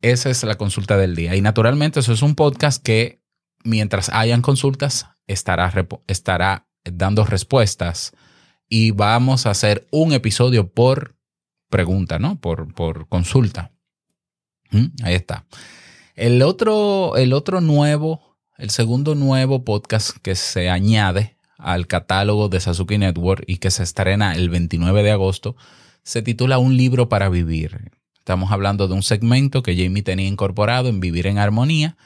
Esa 0.00 0.30
es 0.30 0.42
la 0.42 0.56
consulta 0.56 0.96
del 0.96 1.14
día. 1.14 1.36
Y 1.36 1.40
naturalmente 1.40 2.00
eso 2.00 2.12
es 2.12 2.22
un 2.22 2.34
podcast 2.34 2.82
que 2.82 3.22
mientras 3.62 4.08
hayan 4.08 4.42
consultas 4.42 5.06
estará, 5.28 5.72
estará 6.08 6.66
dando 6.82 7.24
respuestas 7.24 8.12
y 8.68 8.90
vamos 8.90 9.46
a 9.46 9.50
hacer 9.50 9.86
un 9.92 10.12
episodio 10.12 10.72
por 10.72 11.16
pregunta, 11.70 12.18
¿no? 12.18 12.40
Por, 12.40 12.74
por 12.74 13.08
consulta. 13.08 13.70
¿Mm? 14.72 14.86
Ahí 15.04 15.14
está. 15.14 15.46
El 16.16 16.42
otro, 16.42 17.16
el 17.16 17.32
otro 17.32 17.60
nuevo, 17.60 18.38
el 18.58 18.70
segundo 18.70 19.14
nuevo 19.14 19.64
podcast 19.64 20.16
que 20.18 20.34
se 20.34 20.68
añade 20.68 21.38
al 21.58 21.86
catálogo 21.86 22.48
de 22.48 22.58
Sasuke 22.58 22.98
Network 22.98 23.44
y 23.46 23.58
que 23.58 23.70
se 23.70 23.84
estrena 23.84 24.34
el 24.34 24.50
29 24.50 25.04
de 25.04 25.12
agosto, 25.12 25.54
se 26.02 26.22
titula 26.22 26.58
Un 26.58 26.76
libro 26.76 27.08
para 27.08 27.28
vivir. 27.28 27.92
Estamos 28.18 28.52
hablando 28.52 28.88
de 28.88 28.94
un 28.94 29.02
segmento 29.02 29.62
que 29.62 29.76
Jamie 29.76 30.02
tenía 30.02 30.26
incorporado 30.26 30.88
en 30.88 31.00
Vivir 31.00 31.26
en 31.26 31.38
Armonía, 31.38 31.96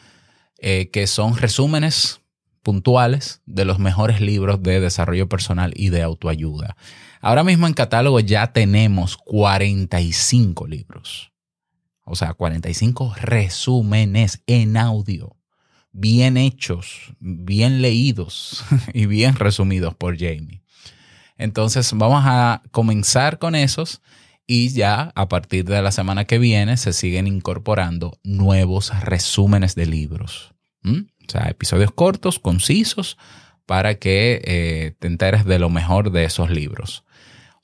eh, 0.59 0.91
que 0.91 1.07
son 1.07 1.37
resúmenes 1.37 2.21
puntuales 2.63 3.43
de 3.47 3.65
los 3.65 3.79
mejores 3.79 4.21
libros 4.21 4.63
de 4.63 4.81
desarrollo 4.81 5.29
personal 5.29 5.73
y 5.77 5.91
de 5.91 6.03
autoayuda. 6.03 6.77
Ahora 7.21 7.45
mismo 7.45 7.67
en 7.67 7.75
catálogo 7.75 8.19
ya 8.21 8.53
tenemos 8.53 9.17
45 9.19 10.67
libros. 10.67 11.33
O 12.05 12.17
sea, 12.17 12.35
45 12.35 13.15
resúmenes 13.21 14.43
en 14.47 14.77
audio, 14.77 15.37
bien 15.93 16.37
hechos, 16.37 17.13
bien 17.19 17.83
leídos 17.83 18.65
y 18.95 19.07
bien 19.07 19.35
resumidos 19.35 19.95
por 19.95 20.19
Jamie. 20.19 20.63
Entonces 21.39 21.91
vamos 21.95 22.23
a 22.25 22.63
comenzar 22.71 23.39
con 23.39 23.55
esos 23.55 24.01
y 24.47 24.71
ya 24.71 25.13
a 25.15 25.29
partir 25.29 25.65
de 25.65 25.83
la 25.83 25.93
semana 25.93 26.25
que 26.25 26.39
viene 26.39 26.77
se 26.77 26.93
siguen 26.93 27.27
incorporando 27.27 28.19
nuevos 28.23 28.93
resúmenes 29.03 29.75
de 29.75 29.87
libros. 29.87 30.53
O 30.85 31.29
sea, 31.29 31.49
episodios 31.49 31.91
cortos, 31.91 32.39
concisos, 32.39 33.19
para 33.67 33.97
que 33.97 34.41
eh, 34.45 34.95
te 35.01 35.09
enteres 35.09 35.45
de 35.45 35.59
lo 35.59 35.69
mejor 35.69 36.13
de 36.13 36.25
esos 36.25 36.51
libros 36.51 37.05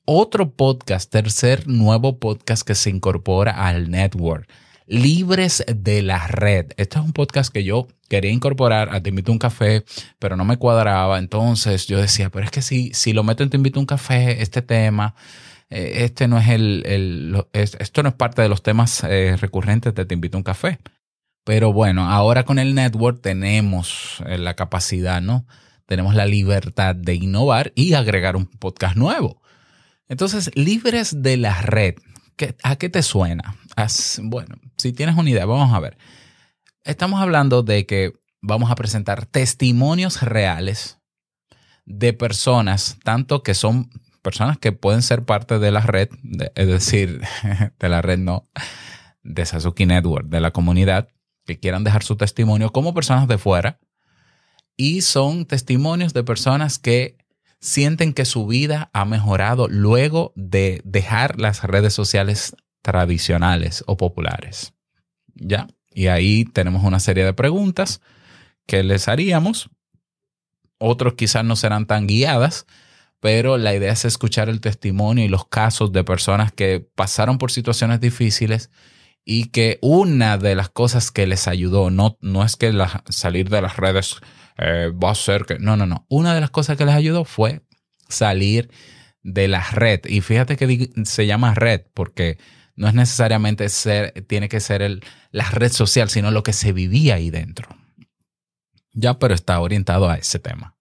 otro 0.04 0.50
podcast, 0.50 1.10
tercer 1.10 1.68
nuevo 1.68 2.18
podcast 2.18 2.66
que 2.66 2.74
se 2.74 2.90
incorpora 2.90 3.66
al 3.66 3.90
network. 3.90 4.48
Libres 4.92 5.64
de 5.74 6.02
la 6.02 6.26
red. 6.26 6.72
Este 6.76 6.98
es 6.98 7.02
un 7.02 7.14
podcast 7.14 7.50
que 7.50 7.64
yo 7.64 7.88
quería 8.10 8.30
incorporar 8.30 8.94
a 8.94 9.02
Te 9.02 9.08
invito 9.08 9.32
a 9.32 9.32
un 9.32 9.38
café, 9.38 9.86
pero 10.18 10.36
no 10.36 10.44
me 10.44 10.58
cuadraba. 10.58 11.18
Entonces 11.18 11.86
yo 11.86 11.98
decía, 11.98 12.28
pero 12.28 12.44
es 12.44 12.50
que 12.50 12.60
si, 12.60 12.92
si 12.92 13.14
lo 13.14 13.24
meto 13.24 13.42
en 13.42 13.48
Te 13.48 13.56
invito 13.56 13.78
a 13.78 13.80
un 13.80 13.86
café, 13.86 14.42
este 14.42 14.60
tema, 14.60 15.14
eh, 15.70 16.04
este 16.04 16.28
no 16.28 16.38
es 16.38 16.46
el, 16.50 17.42
esto 17.54 18.02
no 18.02 18.10
es 18.10 18.14
parte 18.16 18.42
de 18.42 18.50
los 18.50 18.62
temas 18.62 19.02
eh, 19.04 19.38
recurrentes 19.40 19.94
de 19.94 20.04
Te 20.04 20.12
invito 20.12 20.36
a 20.36 20.40
un 20.40 20.44
café. 20.44 20.78
Pero 21.42 21.72
bueno, 21.72 22.10
ahora 22.10 22.44
con 22.44 22.58
el 22.58 22.74
network 22.74 23.22
tenemos 23.22 24.22
eh, 24.26 24.36
la 24.36 24.56
capacidad, 24.56 25.22
¿no? 25.22 25.46
Tenemos 25.86 26.14
la 26.14 26.26
libertad 26.26 26.94
de 26.94 27.14
innovar 27.14 27.72
y 27.74 27.94
agregar 27.94 28.36
un 28.36 28.44
podcast 28.44 28.96
nuevo. 28.96 29.40
Entonces, 30.06 30.50
libres 30.54 31.22
de 31.22 31.38
la 31.38 31.62
red, 31.62 31.94
¿a 32.62 32.76
qué 32.76 32.88
te 32.88 33.02
suena? 33.02 33.56
bueno, 34.22 34.56
si 34.76 34.92
tienes 34.92 35.16
una 35.16 35.30
idea, 35.30 35.46
vamos 35.46 35.72
a 35.74 35.80
ver. 35.80 35.96
Estamos 36.84 37.20
hablando 37.20 37.62
de 37.62 37.86
que 37.86 38.12
vamos 38.40 38.70
a 38.70 38.74
presentar 38.74 39.26
testimonios 39.26 40.22
reales 40.22 40.98
de 41.84 42.12
personas, 42.12 42.98
tanto 43.04 43.42
que 43.42 43.54
son 43.54 43.90
personas 44.22 44.58
que 44.58 44.72
pueden 44.72 45.02
ser 45.02 45.24
parte 45.24 45.58
de 45.58 45.70
la 45.70 45.80
red, 45.80 46.08
es 46.54 46.66
decir, 46.66 47.22
de 47.78 47.88
la 47.88 48.02
red 48.02 48.18
no, 48.18 48.48
de 49.22 49.46
Sasuke 49.46 49.86
Network, 49.86 50.28
de 50.28 50.40
la 50.40 50.52
comunidad, 50.52 51.08
que 51.44 51.58
quieran 51.58 51.84
dejar 51.84 52.02
su 52.02 52.16
testimonio 52.16 52.72
como 52.72 52.94
personas 52.94 53.28
de 53.28 53.38
fuera. 53.38 53.80
Y 54.76 55.02
son 55.02 55.44
testimonios 55.44 56.14
de 56.14 56.24
personas 56.24 56.78
que 56.78 57.18
sienten 57.62 58.12
que 58.12 58.24
su 58.24 58.46
vida 58.46 58.90
ha 58.92 59.04
mejorado 59.04 59.68
luego 59.68 60.32
de 60.34 60.82
dejar 60.84 61.40
las 61.40 61.62
redes 61.62 61.94
sociales 61.94 62.56
tradicionales 62.82 63.84
o 63.86 63.96
populares. 63.96 64.74
¿Ya? 65.36 65.68
Y 65.94 66.08
ahí 66.08 66.44
tenemos 66.44 66.82
una 66.82 66.98
serie 66.98 67.24
de 67.24 67.32
preguntas 67.32 68.00
que 68.66 68.82
les 68.82 69.06
haríamos. 69.06 69.70
Otros 70.78 71.14
quizás 71.14 71.44
no 71.44 71.54
serán 71.54 71.86
tan 71.86 72.08
guiadas, 72.08 72.66
pero 73.20 73.56
la 73.58 73.74
idea 73.74 73.92
es 73.92 74.04
escuchar 74.04 74.48
el 74.48 74.60
testimonio 74.60 75.24
y 75.24 75.28
los 75.28 75.46
casos 75.46 75.92
de 75.92 76.02
personas 76.02 76.50
que 76.50 76.80
pasaron 76.96 77.38
por 77.38 77.52
situaciones 77.52 78.00
difíciles 78.00 78.70
y 79.24 79.50
que 79.50 79.78
una 79.82 80.36
de 80.36 80.56
las 80.56 80.68
cosas 80.68 81.12
que 81.12 81.28
les 81.28 81.46
ayudó, 81.46 81.90
no, 81.90 82.18
no 82.20 82.44
es 82.44 82.56
que 82.56 82.76
salir 83.08 83.50
de 83.50 83.62
las 83.62 83.76
redes 83.76 84.16
eh, 84.58 84.90
va 84.92 85.10
a 85.10 85.14
ser 85.14 85.44
que, 85.44 85.58
no, 85.58 85.76
no, 85.76 85.86
no, 85.86 86.06
una 86.08 86.34
de 86.34 86.40
las 86.40 86.50
cosas 86.50 86.76
que 86.76 86.84
les 86.84 86.94
ayudó 86.94 87.24
fue 87.24 87.62
salir 88.08 88.70
de 89.22 89.48
la 89.48 89.62
red. 89.70 90.00
Y 90.06 90.20
fíjate 90.20 90.56
que 90.56 90.90
se 91.04 91.26
llama 91.26 91.54
red 91.54 91.82
porque 91.94 92.38
no 92.76 92.88
es 92.88 92.94
necesariamente 92.94 93.68
ser, 93.68 94.12
tiene 94.26 94.48
que 94.48 94.60
ser 94.60 94.82
el, 94.82 95.04
la 95.30 95.48
red 95.50 95.72
social, 95.72 96.08
sino 96.10 96.30
lo 96.30 96.42
que 96.42 96.52
se 96.52 96.72
vivía 96.72 97.16
ahí 97.16 97.30
dentro. 97.30 97.68
Ya, 98.92 99.18
pero 99.18 99.34
está 99.34 99.58
orientado 99.60 100.08
a 100.08 100.16
ese 100.16 100.38
tema. 100.38 100.76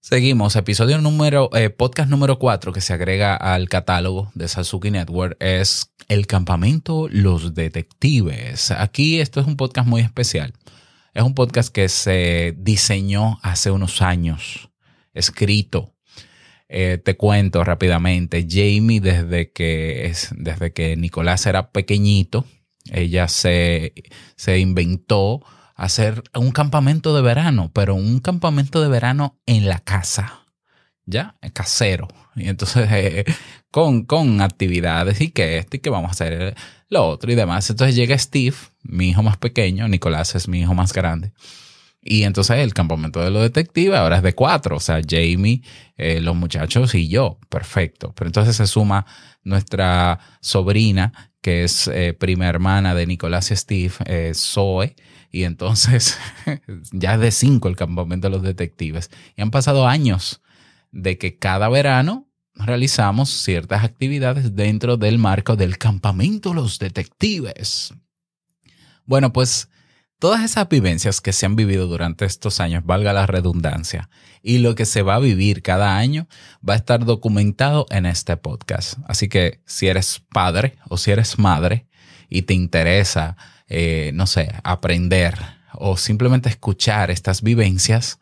Seguimos, 0.00 0.54
episodio 0.54 0.98
número, 0.98 1.50
eh, 1.52 1.68
podcast 1.68 2.08
número 2.08 2.38
4 2.38 2.72
que 2.72 2.80
se 2.80 2.92
agrega 2.92 3.34
al 3.34 3.68
catálogo 3.68 4.30
de 4.34 4.46
Sasuke 4.46 4.92
Network 4.92 5.36
es 5.40 5.90
El 6.08 6.28
campamento 6.28 7.08
Los 7.10 7.54
Detectives. 7.54 8.70
Aquí 8.70 9.20
esto 9.20 9.40
es 9.40 9.48
un 9.48 9.56
podcast 9.56 9.88
muy 9.88 10.02
especial. 10.02 10.52
Es 11.16 11.22
un 11.22 11.32
podcast 11.32 11.70
que 11.70 11.88
se 11.88 12.54
diseñó 12.58 13.38
hace 13.40 13.70
unos 13.70 14.02
años, 14.02 14.68
escrito. 15.14 15.94
Eh, 16.68 17.00
te 17.02 17.16
cuento 17.16 17.64
rápidamente, 17.64 18.46
Jamie 18.46 19.00
desde 19.00 19.50
que, 19.50 20.08
es, 20.08 20.28
desde 20.36 20.74
que 20.74 20.94
Nicolás 20.98 21.46
era 21.46 21.70
pequeñito, 21.70 22.44
ella 22.92 23.28
se, 23.28 23.94
se 24.36 24.58
inventó 24.58 25.42
hacer 25.74 26.22
un 26.34 26.50
campamento 26.50 27.16
de 27.16 27.22
verano, 27.22 27.70
pero 27.72 27.94
un 27.94 28.18
campamento 28.18 28.82
de 28.82 28.88
verano 28.88 29.40
en 29.46 29.70
la 29.70 29.78
casa, 29.78 30.40
¿ya? 31.06 31.38
Casero. 31.54 32.08
Y 32.34 32.48
entonces, 32.48 33.24
con, 33.70 34.04
con 34.04 34.42
actividades 34.42 35.22
y 35.22 35.30
que 35.30 35.56
esto 35.56 35.78
y 35.78 35.80
que 35.80 35.88
vamos 35.88 36.10
a 36.10 36.12
hacer 36.12 36.56
lo 36.88 37.06
otro 37.06 37.30
y 37.32 37.34
demás. 37.34 37.68
Entonces 37.70 37.96
llega 37.96 38.16
Steve, 38.18 38.56
mi 38.82 39.10
hijo 39.10 39.22
más 39.22 39.36
pequeño, 39.36 39.88
Nicolás 39.88 40.34
es 40.34 40.48
mi 40.48 40.60
hijo 40.60 40.74
más 40.74 40.92
grande. 40.92 41.32
Y 42.00 42.22
entonces 42.22 42.58
el 42.58 42.72
campamento 42.72 43.20
de 43.20 43.30
los 43.30 43.42
detectives 43.42 43.98
ahora 43.98 44.18
es 44.18 44.22
de 44.22 44.34
cuatro, 44.34 44.76
o 44.76 44.80
sea, 44.80 45.00
Jamie, 45.06 45.62
eh, 45.96 46.20
los 46.20 46.36
muchachos 46.36 46.94
y 46.94 47.08
yo, 47.08 47.38
perfecto. 47.48 48.12
Pero 48.14 48.28
entonces 48.28 48.54
se 48.54 48.66
suma 48.68 49.06
nuestra 49.42 50.20
sobrina, 50.40 51.32
que 51.40 51.64
es 51.64 51.88
eh, 51.88 52.14
prima 52.14 52.46
hermana 52.46 52.94
de 52.94 53.06
Nicolás 53.06 53.50
y 53.50 53.56
Steve, 53.56 54.34
Zoe, 54.34 54.94
y 55.32 55.44
entonces 55.44 56.18
ya 56.92 57.14
es 57.14 57.20
de 57.20 57.30
cinco 57.32 57.68
el 57.68 57.76
campamento 57.76 58.28
de 58.28 58.36
los 58.36 58.42
detectives. 58.42 59.10
Y 59.36 59.42
han 59.42 59.50
pasado 59.50 59.88
años 59.88 60.42
de 60.92 61.18
que 61.18 61.38
cada 61.38 61.68
verano 61.68 62.25
realizamos 62.56 63.30
ciertas 63.30 63.84
actividades 63.84 64.54
dentro 64.54 64.96
del 64.96 65.18
marco 65.18 65.56
del 65.56 65.78
campamento 65.78 66.54
los 66.54 66.78
detectives. 66.78 67.94
Bueno, 69.04 69.32
pues 69.32 69.68
todas 70.18 70.42
esas 70.42 70.68
vivencias 70.68 71.20
que 71.20 71.32
se 71.32 71.46
han 71.46 71.56
vivido 71.56 71.86
durante 71.86 72.24
estos 72.24 72.60
años, 72.60 72.84
valga 72.84 73.12
la 73.12 73.26
redundancia, 73.26 74.08
y 74.42 74.58
lo 74.58 74.74
que 74.74 74.86
se 74.86 75.02
va 75.02 75.16
a 75.16 75.20
vivir 75.20 75.62
cada 75.62 75.96
año 75.96 76.26
va 76.66 76.74
a 76.74 76.78
estar 76.78 77.04
documentado 77.04 77.86
en 77.90 78.06
este 78.06 78.36
podcast. 78.36 78.98
Así 79.06 79.28
que 79.28 79.60
si 79.66 79.88
eres 79.88 80.22
padre 80.32 80.78
o 80.88 80.96
si 80.96 81.10
eres 81.10 81.38
madre 81.38 81.86
y 82.28 82.42
te 82.42 82.54
interesa 82.54 83.36
eh, 83.68 84.12
no 84.14 84.26
sé, 84.26 84.52
aprender 84.62 85.34
o 85.72 85.96
simplemente 85.96 86.48
escuchar 86.48 87.10
estas 87.10 87.42
vivencias, 87.42 88.20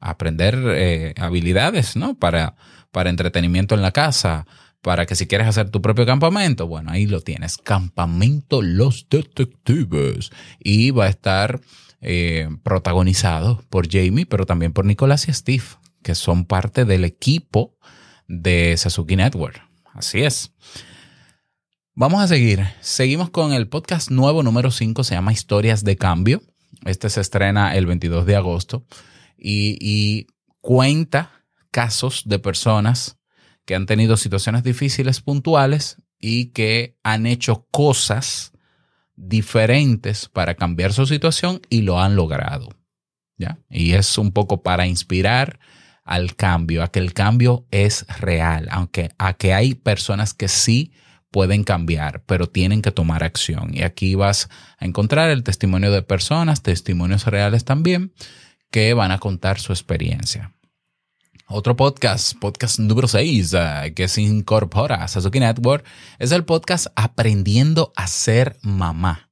aprender 0.00 0.56
eh, 0.68 1.14
habilidades, 1.18 1.96
¿no? 1.96 2.16
Para, 2.16 2.54
para 2.98 3.10
entretenimiento 3.10 3.76
en 3.76 3.82
la 3.82 3.92
casa, 3.92 4.44
para 4.82 5.06
que 5.06 5.14
si 5.14 5.28
quieres 5.28 5.46
hacer 5.46 5.70
tu 5.70 5.80
propio 5.80 6.04
campamento, 6.04 6.66
bueno, 6.66 6.90
ahí 6.90 7.06
lo 7.06 7.20
tienes, 7.20 7.56
Campamento 7.56 8.60
Los 8.60 9.06
Detectives. 9.08 10.32
Y 10.58 10.90
va 10.90 11.04
a 11.04 11.08
estar 11.08 11.60
eh, 12.00 12.48
protagonizado 12.64 13.62
por 13.70 13.88
Jamie, 13.88 14.26
pero 14.26 14.46
también 14.46 14.72
por 14.72 14.84
Nicolás 14.84 15.28
y 15.28 15.32
Steve, 15.32 15.62
que 16.02 16.16
son 16.16 16.44
parte 16.44 16.84
del 16.84 17.04
equipo 17.04 17.78
de 18.26 18.76
Sasuke 18.76 19.14
Network. 19.14 19.62
Así 19.94 20.24
es. 20.24 20.52
Vamos 21.94 22.20
a 22.20 22.26
seguir. 22.26 22.66
Seguimos 22.80 23.30
con 23.30 23.52
el 23.52 23.68
podcast 23.68 24.10
nuevo 24.10 24.42
número 24.42 24.72
5, 24.72 25.04
se 25.04 25.14
llama 25.14 25.32
Historias 25.32 25.84
de 25.84 25.94
Cambio. 25.94 26.42
Este 26.84 27.10
se 27.10 27.20
estrena 27.20 27.76
el 27.76 27.86
22 27.86 28.26
de 28.26 28.34
agosto 28.34 28.84
y, 29.38 30.26
cuenta 30.60 31.37
casos 31.78 32.24
de 32.26 32.40
personas 32.40 33.20
que 33.64 33.76
han 33.76 33.86
tenido 33.86 34.16
situaciones 34.16 34.64
difíciles 34.64 35.20
puntuales 35.20 35.98
y 36.18 36.46
que 36.46 36.96
han 37.04 37.24
hecho 37.24 37.68
cosas 37.70 38.50
diferentes 39.14 40.28
para 40.28 40.56
cambiar 40.56 40.92
su 40.92 41.06
situación 41.06 41.60
y 41.70 41.82
lo 41.82 42.00
han 42.00 42.16
logrado. 42.16 42.70
¿ya? 43.36 43.60
Y 43.70 43.92
es 43.92 44.18
un 44.18 44.32
poco 44.32 44.64
para 44.64 44.88
inspirar 44.88 45.60
al 46.02 46.34
cambio, 46.34 46.82
a 46.82 46.90
que 46.90 46.98
el 46.98 47.12
cambio 47.12 47.64
es 47.70 48.04
real, 48.18 48.66
aunque 48.72 49.12
a 49.16 49.34
que 49.34 49.54
hay 49.54 49.76
personas 49.76 50.34
que 50.34 50.48
sí 50.48 50.90
pueden 51.30 51.62
cambiar, 51.62 52.24
pero 52.26 52.48
tienen 52.48 52.82
que 52.82 52.90
tomar 52.90 53.22
acción. 53.22 53.72
Y 53.72 53.84
aquí 53.84 54.16
vas 54.16 54.48
a 54.78 54.84
encontrar 54.84 55.30
el 55.30 55.44
testimonio 55.44 55.92
de 55.92 56.02
personas, 56.02 56.64
testimonios 56.64 57.24
reales 57.26 57.64
también, 57.64 58.12
que 58.72 58.94
van 58.94 59.12
a 59.12 59.20
contar 59.20 59.60
su 59.60 59.72
experiencia. 59.72 60.57
Otro 61.50 61.76
podcast, 61.76 62.34
podcast 62.38 62.78
número 62.78 63.08
6, 63.08 63.54
eh, 63.54 63.92
que 63.96 64.06
se 64.08 64.20
incorpora 64.20 64.96
a 64.96 65.08
Sasuke 65.08 65.40
Network, 65.40 65.82
es 66.18 66.30
el 66.30 66.44
podcast 66.44 66.88
Aprendiendo 66.94 67.90
a 67.96 68.06
ser 68.06 68.58
mamá. 68.60 69.30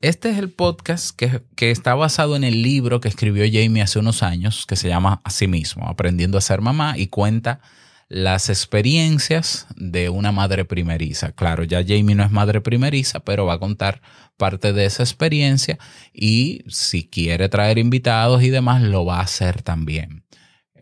Este 0.00 0.30
es 0.30 0.38
el 0.38 0.52
podcast 0.52 1.10
que, 1.10 1.42
que, 1.56 1.72
está 1.72 1.96
basado 1.96 2.36
en 2.36 2.44
el 2.44 2.62
libro 2.62 3.00
que 3.00 3.08
escribió 3.08 3.44
Jamie 3.46 3.82
hace 3.82 3.98
unos 3.98 4.22
años, 4.22 4.64
que 4.64 4.76
se 4.76 4.86
llama 4.86 5.22
Así 5.24 5.48
mismo, 5.48 5.88
Aprendiendo 5.88 6.38
a 6.38 6.40
ser 6.40 6.60
mamá, 6.60 6.96
y 6.96 7.08
cuenta 7.08 7.60
las 8.08 8.48
experiencias 8.48 9.66
de 9.74 10.10
una 10.10 10.30
madre 10.30 10.64
primeriza. 10.64 11.32
Claro, 11.32 11.64
ya 11.64 11.82
Jamie 11.82 12.14
no 12.14 12.22
es 12.22 12.30
madre 12.30 12.60
primeriza, 12.60 13.20
pero 13.20 13.46
va 13.46 13.54
a 13.54 13.58
contar 13.58 14.02
parte 14.36 14.72
de 14.72 14.84
esa 14.84 15.02
experiencia 15.02 15.78
y 16.12 16.62
si 16.68 17.08
quiere 17.08 17.48
traer 17.48 17.78
invitados 17.78 18.44
y 18.44 18.50
demás, 18.50 18.82
lo 18.82 19.04
va 19.04 19.18
a 19.18 19.22
hacer 19.22 19.62
también. 19.62 20.23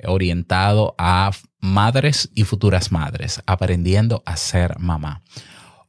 Orientado 0.06 0.94
a 0.98 1.30
madres 1.60 2.30
y 2.34 2.44
futuras 2.44 2.92
madres, 2.92 3.42
aprendiendo 3.46 4.22
a 4.26 4.36
ser 4.36 4.78
mamá. 4.78 5.22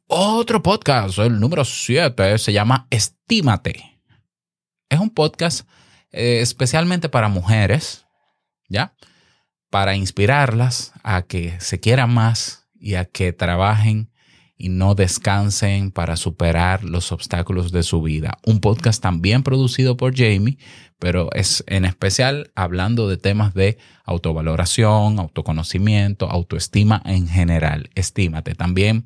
Otro 0.07 0.61
podcast, 0.61 1.17
el 1.19 1.39
número 1.39 1.65
7, 1.65 2.37
se 2.37 2.53
llama 2.53 2.87
Estímate. 2.89 3.99
Es 4.89 4.99
un 4.99 5.09
podcast 5.09 5.67
eh, 6.11 6.39
especialmente 6.41 7.09
para 7.09 7.27
mujeres, 7.29 8.05
¿ya? 8.69 8.93
para 9.73 9.95
inspirarlas 9.95 10.93
a 11.01 11.23
que 11.23 11.59
se 11.59 11.79
quieran 11.79 12.13
más 12.13 12.67
y 12.79 12.93
a 12.93 13.05
que 13.05 13.33
trabajen 13.33 14.11
y 14.55 14.69
no 14.69 14.93
descansen 14.93 15.89
para 15.89 16.15
superar 16.15 16.83
los 16.83 17.11
obstáculos 17.11 17.71
de 17.71 17.81
su 17.81 18.03
vida. 18.03 18.37
Un 18.45 18.59
podcast 18.59 19.01
también 19.01 19.41
producido 19.41 19.97
por 19.97 20.15
Jamie, 20.15 20.59
pero 21.03 21.27
es 21.33 21.65
en 21.67 21.83
especial 21.83 22.53
hablando 22.55 23.09
de 23.09 23.17
temas 23.17 23.53
de 23.53 23.77
autovaloración, 24.05 25.19
autoconocimiento, 25.19 26.29
autoestima 26.31 27.01
en 27.03 27.27
general. 27.27 27.89
Estímate 27.93 28.55
también. 28.55 29.03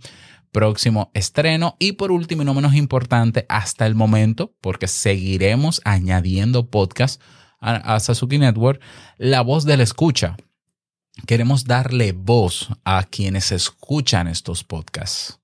Próximo 0.51 1.09
estreno 1.15 1.75
y 1.79 1.93
por 1.93 2.11
último 2.11 2.43
y 2.43 2.45
no 2.45 2.53
menos 2.53 2.75
importante 2.75 3.47
hasta 3.49 3.87
el 3.87 3.95
momento, 3.95 4.53
porque 4.61 4.87
seguiremos 4.87 5.81
añadiendo 5.85 6.69
podcasts 6.69 7.19
a, 7.59 7.95
a 7.95 7.99
Sasuke 7.99 8.37
Network, 8.37 8.79
La 9.17 9.41
Voz 9.41 9.65
de 9.65 9.77
la 9.77 9.83
Escucha 9.83 10.37
queremos 11.25 11.65
darle 11.65 12.11
voz 12.11 12.69
a 12.85 13.05
quienes 13.05 13.51
escuchan 13.51 14.27
estos 14.27 14.63
podcasts. 14.63 15.39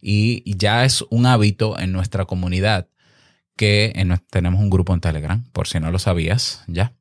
Y 0.00 0.42
ya 0.58 0.84
es 0.84 1.04
un 1.08 1.24
hábito 1.24 1.78
en 1.78 1.92
nuestra 1.92 2.24
comunidad 2.24 2.88
que 3.56 3.92
tenemos 4.30 4.60
un 4.60 4.70
grupo 4.70 4.94
en 4.94 5.00
Telegram, 5.00 5.44
por 5.52 5.68
si 5.68 5.80
no 5.80 5.90
lo 5.90 5.98
sabías, 5.98 6.64
ya. 6.66 6.94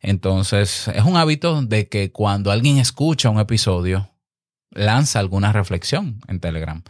Entonces, 0.00 0.88
es 0.88 1.02
un 1.04 1.16
hábito 1.16 1.62
de 1.62 1.88
que 1.88 2.12
cuando 2.12 2.50
alguien 2.50 2.78
escucha 2.78 3.30
un 3.30 3.40
episodio, 3.40 4.10
lanza 4.70 5.18
alguna 5.18 5.52
reflexión 5.52 6.20
en 6.28 6.40
Telegram. 6.40 6.82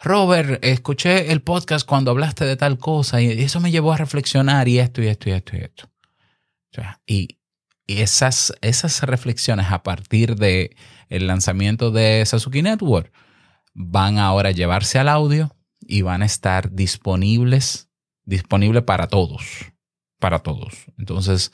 Robert, 0.00 0.64
escuché 0.64 1.32
el 1.32 1.42
podcast 1.42 1.86
cuando 1.86 2.10
hablaste 2.10 2.44
de 2.44 2.56
tal 2.56 2.78
cosa 2.78 3.20
y 3.20 3.30
eso 3.42 3.60
me 3.60 3.70
llevó 3.70 3.92
a 3.92 3.96
reflexionar 3.96 4.68
y 4.68 4.78
esto 4.78 5.02
y 5.02 5.08
esto 5.08 5.30
y 5.30 5.32
esto 5.32 5.56
y 5.56 5.60
esto. 5.60 5.90
y, 7.06 7.38
esas, 7.88 8.52
esas 8.62 9.00
reflexiones 9.04 9.66
a 9.70 9.84
partir 9.84 10.34
de 10.34 10.76
el 11.08 11.28
lanzamiento 11.28 11.92
de 11.92 12.26
Sasuke 12.26 12.60
Network 12.60 13.12
van 13.74 14.18
ahora 14.18 14.48
a 14.48 14.52
llevarse 14.52 14.98
al 14.98 15.08
audio 15.08 15.54
y 15.78 16.02
van 16.02 16.22
a 16.22 16.26
estar 16.26 16.72
disponibles, 16.72 17.85
disponible 18.26 18.82
para 18.82 19.06
todos, 19.06 19.72
para 20.18 20.40
todos. 20.40 20.74
Entonces, 20.98 21.52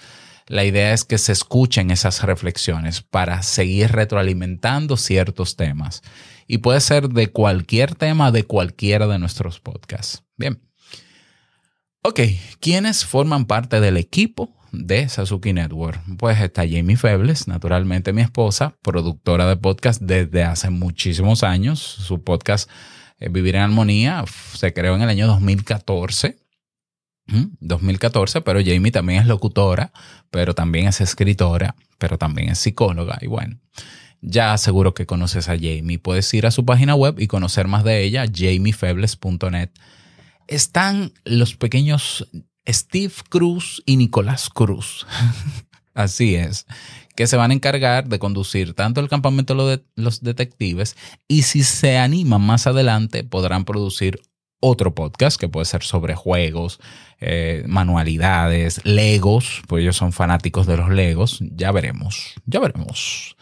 la 0.49 0.65
idea 0.65 0.93
es 0.93 1.05
que 1.05 1.19
se 1.19 1.33
escuchen 1.33 1.91
esas 1.91 2.23
reflexiones 2.23 3.03
para 3.03 3.43
seguir 3.43 3.93
retroalimentando 3.93 4.97
ciertos 4.97 5.57
temas. 5.57 6.03
Y 6.49 6.59
puede 6.59 6.81
ser 6.81 7.09
de 7.09 7.29
cualquier 7.29 7.95
tema 7.95 8.33
de 8.33 8.45
cualquiera 8.45 9.07
de 9.07 9.19
nuestros 9.19 9.61
podcasts. 9.61 10.25
Bien. 10.37 10.61
Ok, 12.03 12.21
¿quiénes 12.59 13.05
forman 13.05 13.45
parte 13.47 13.81
del 13.81 13.97
equipo 13.97 14.53
de 14.73 15.09
Sasuke 15.09 15.53
Network? 15.53 16.01
Pues 16.19 16.41
está 16.41 16.63
Jamie 16.69 16.97
Febles, 16.97 17.47
naturalmente 17.47 18.13
mi 18.13 18.23
esposa, 18.23 18.77
productora 18.83 19.47
de 19.47 19.57
podcast 19.57 20.03
desde 20.03 20.43
hace 20.43 20.71
muchísimos 20.71 21.45
años. 21.45 21.79
Su 21.79 22.25
podcast 22.25 22.69
eh, 23.21 23.29
Vivir 23.29 23.55
en 23.55 23.63
Armonía 23.63 24.25
se 24.55 24.73
creó 24.73 24.97
en 24.97 25.03
el 25.03 25.09
año 25.09 25.29
2014 25.29 26.42
2014, 27.27 28.41
pero 28.41 28.61
Jamie 28.65 28.93
también 28.93 29.21
es 29.21 29.27
locutora, 29.27 29.93
pero 30.31 30.55
también 30.55 30.89
es 30.89 31.01
escritora, 31.01 31.77
pero 31.99 32.19
también 32.19 32.51
es 32.51 32.59
psicóloga. 32.59 33.19
Y 33.21 33.27
bueno, 33.27 33.59
ya 34.21 34.57
seguro 34.59 34.95
que 34.95 35.07
conoces 35.07 35.49
a 35.49 35.57
Jamie. 35.57 35.99
Puedes 35.99 36.33
ir 36.35 36.47
a 36.47 36.51
su 36.51 36.65
página 36.65 36.95
web 36.95 37.19
y 37.19 37.27
conocer 37.27 37.69
más 37.69 37.85
de 37.85 38.03
ella, 38.03 38.25
jamiefebles.net. 38.33 39.71
Están 40.49 41.13
los 41.25 41.57
pequeños 41.57 42.29
Steve 42.67 43.15
Cruz 43.29 43.83
y 43.87 43.97
Nicolás 43.97 44.49
Cruz. 44.49 45.07
Así 45.95 46.37
es, 46.37 46.67
que 47.17 47.27
se 47.27 47.37
van 47.37 47.51
a 47.51 47.55
encargar 47.55 48.09
de 48.09 48.19
conducir 48.19 48.73
tanto 48.73 49.01
el 49.01 49.11
campamento 49.11 49.55
de 49.67 49.85
los 49.95 50.23
detectives 50.23 50.97
y 51.29 51.43
si 51.43 51.65
se 51.65 51.99
animan 51.99 52.41
más 52.41 52.67
adelante 52.67 53.25
podrán 53.25 53.67
producir 53.67 54.23
otro 54.65 54.95
podcast 54.95 55.39
que 55.39 55.49
puede 55.49 55.67
ser 55.67 55.83
sobre 55.83 56.15
juegos, 56.15 56.79
eh, 57.21 57.65
manualidades, 57.67 58.81
legos, 58.85 59.61
pues 59.67 59.83
ellos 59.83 59.97
son 59.97 60.13
fanáticos 60.13 60.69
de 60.69 60.77
los 60.77 60.89
legos, 60.89 61.41
ya 61.41 61.73
veremos, 61.73 62.35
ya 62.47 62.61
veremos. 62.61 63.37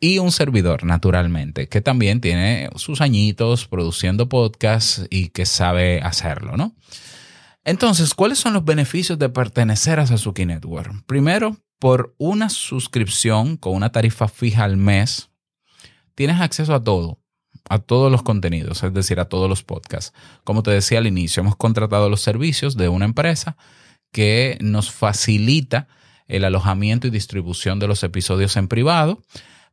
Y 0.00 0.18
un 0.18 0.32
servidor, 0.32 0.84
naturalmente, 0.84 1.68
que 1.68 1.82
también 1.82 2.22
tiene 2.22 2.70
sus 2.76 3.02
añitos 3.02 3.68
produciendo 3.68 4.30
podcasts 4.30 5.06
y 5.10 5.28
que 5.28 5.44
sabe 5.44 6.00
hacerlo, 6.00 6.56
¿no? 6.56 6.74
Entonces, 7.64 8.14
¿cuáles 8.14 8.38
son 8.38 8.54
los 8.54 8.64
beneficios 8.64 9.18
de 9.18 9.28
pertenecer 9.28 10.00
a 10.00 10.06
Sasuke 10.06 10.46
Network? 10.46 11.04
Primero, 11.04 11.58
por 11.78 12.14
una 12.16 12.48
suscripción 12.48 13.58
con 13.58 13.74
una 13.74 13.92
tarifa 13.92 14.26
fija 14.26 14.64
al 14.64 14.78
mes, 14.78 15.28
tienes 16.14 16.40
acceso 16.40 16.74
a 16.74 16.82
todo 16.82 17.19
a 17.68 17.78
todos 17.78 18.10
los 18.10 18.22
contenidos, 18.22 18.82
es 18.82 18.92
decir, 18.92 19.20
a 19.20 19.26
todos 19.26 19.48
los 19.48 19.62
podcasts. 19.62 20.12
Como 20.44 20.62
te 20.62 20.70
decía 20.70 20.98
al 20.98 21.06
inicio, 21.06 21.40
hemos 21.40 21.56
contratado 21.56 22.08
los 22.08 22.20
servicios 22.20 22.76
de 22.76 22.88
una 22.88 23.04
empresa 23.04 23.56
que 24.12 24.58
nos 24.60 24.90
facilita 24.90 25.88
el 26.26 26.44
alojamiento 26.44 27.06
y 27.06 27.10
distribución 27.10 27.78
de 27.78 27.88
los 27.88 28.02
episodios 28.02 28.56
en 28.56 28.68
privado. 28.68 29.20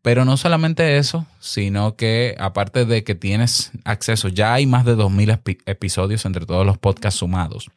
Pero 0.02 0.26
no 0.26 0.38
solamente 0.38 0.98
eso, 0.98 1.26
sino 1.40 1.96
que 1.96 2.36
aparte 2.40 2.86
de 2.86 3.04
que 3.04 3.16
tienes 3.16 3.72
acceso, 3.84 4.28
ya 4.28 4.54
hay 4.54 4.66
más 4.66 4.86
de 4.86 4.96
2.000 4.96 5.64
episodios 5.66 6.26
entre 6.26 6.46
todos 6.46 6.66
los 6.66 6.78
podcasts 6.78 7.20
sumados. 7.20 7.70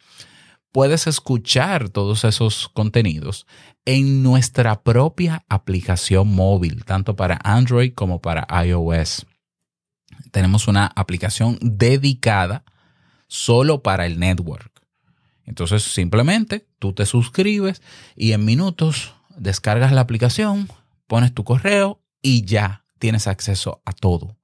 Puedes 0.70 1.08
escuchar 1.08 1.88
todos 1.88 2.24
esos 2.24 2.68
contenidos 2.68 3.46
en 3.84 4.22
nuestra 4.22 4.82
propia 4.82 5.44
aplicación 5.48 6.28
móvil, 6.28 6.84
tanto 6.84 7.16
para 7.16 7.40
Android 7.42 7.92
como 7.94 8.20
para 8.20 8.46
iOS 8.64 9.26
tenemos 10.30 10.68
una 10.68 10.86
aplicación 10.86 11.58
dedicada 11.60 12.64
solo 13.26 13.82
para 13.82 14.06
el 14.06 14.18
network. 14.18 14.70
Entonces 15.44 15.82
simplemente 15.82 16.66
tú 16.78 16.92
te 16.92 17.06
suscribes 17.06 17.82
y 18.16 18.32
en 18.32 18.44
minutos 18.44 19.14
descargas 19.36 19.92
la 19.92 20.02
aplicación, 20.02 20.68
pones 21.06 21.34
tu 21.34 21.44
correo 21.44 22.00
y 22.22 22.44
ya 22.44 22.84
tienes 22.98 23.26
acceso 23.26 23.82
a 23.84 23.92
todo. 23.92 24.36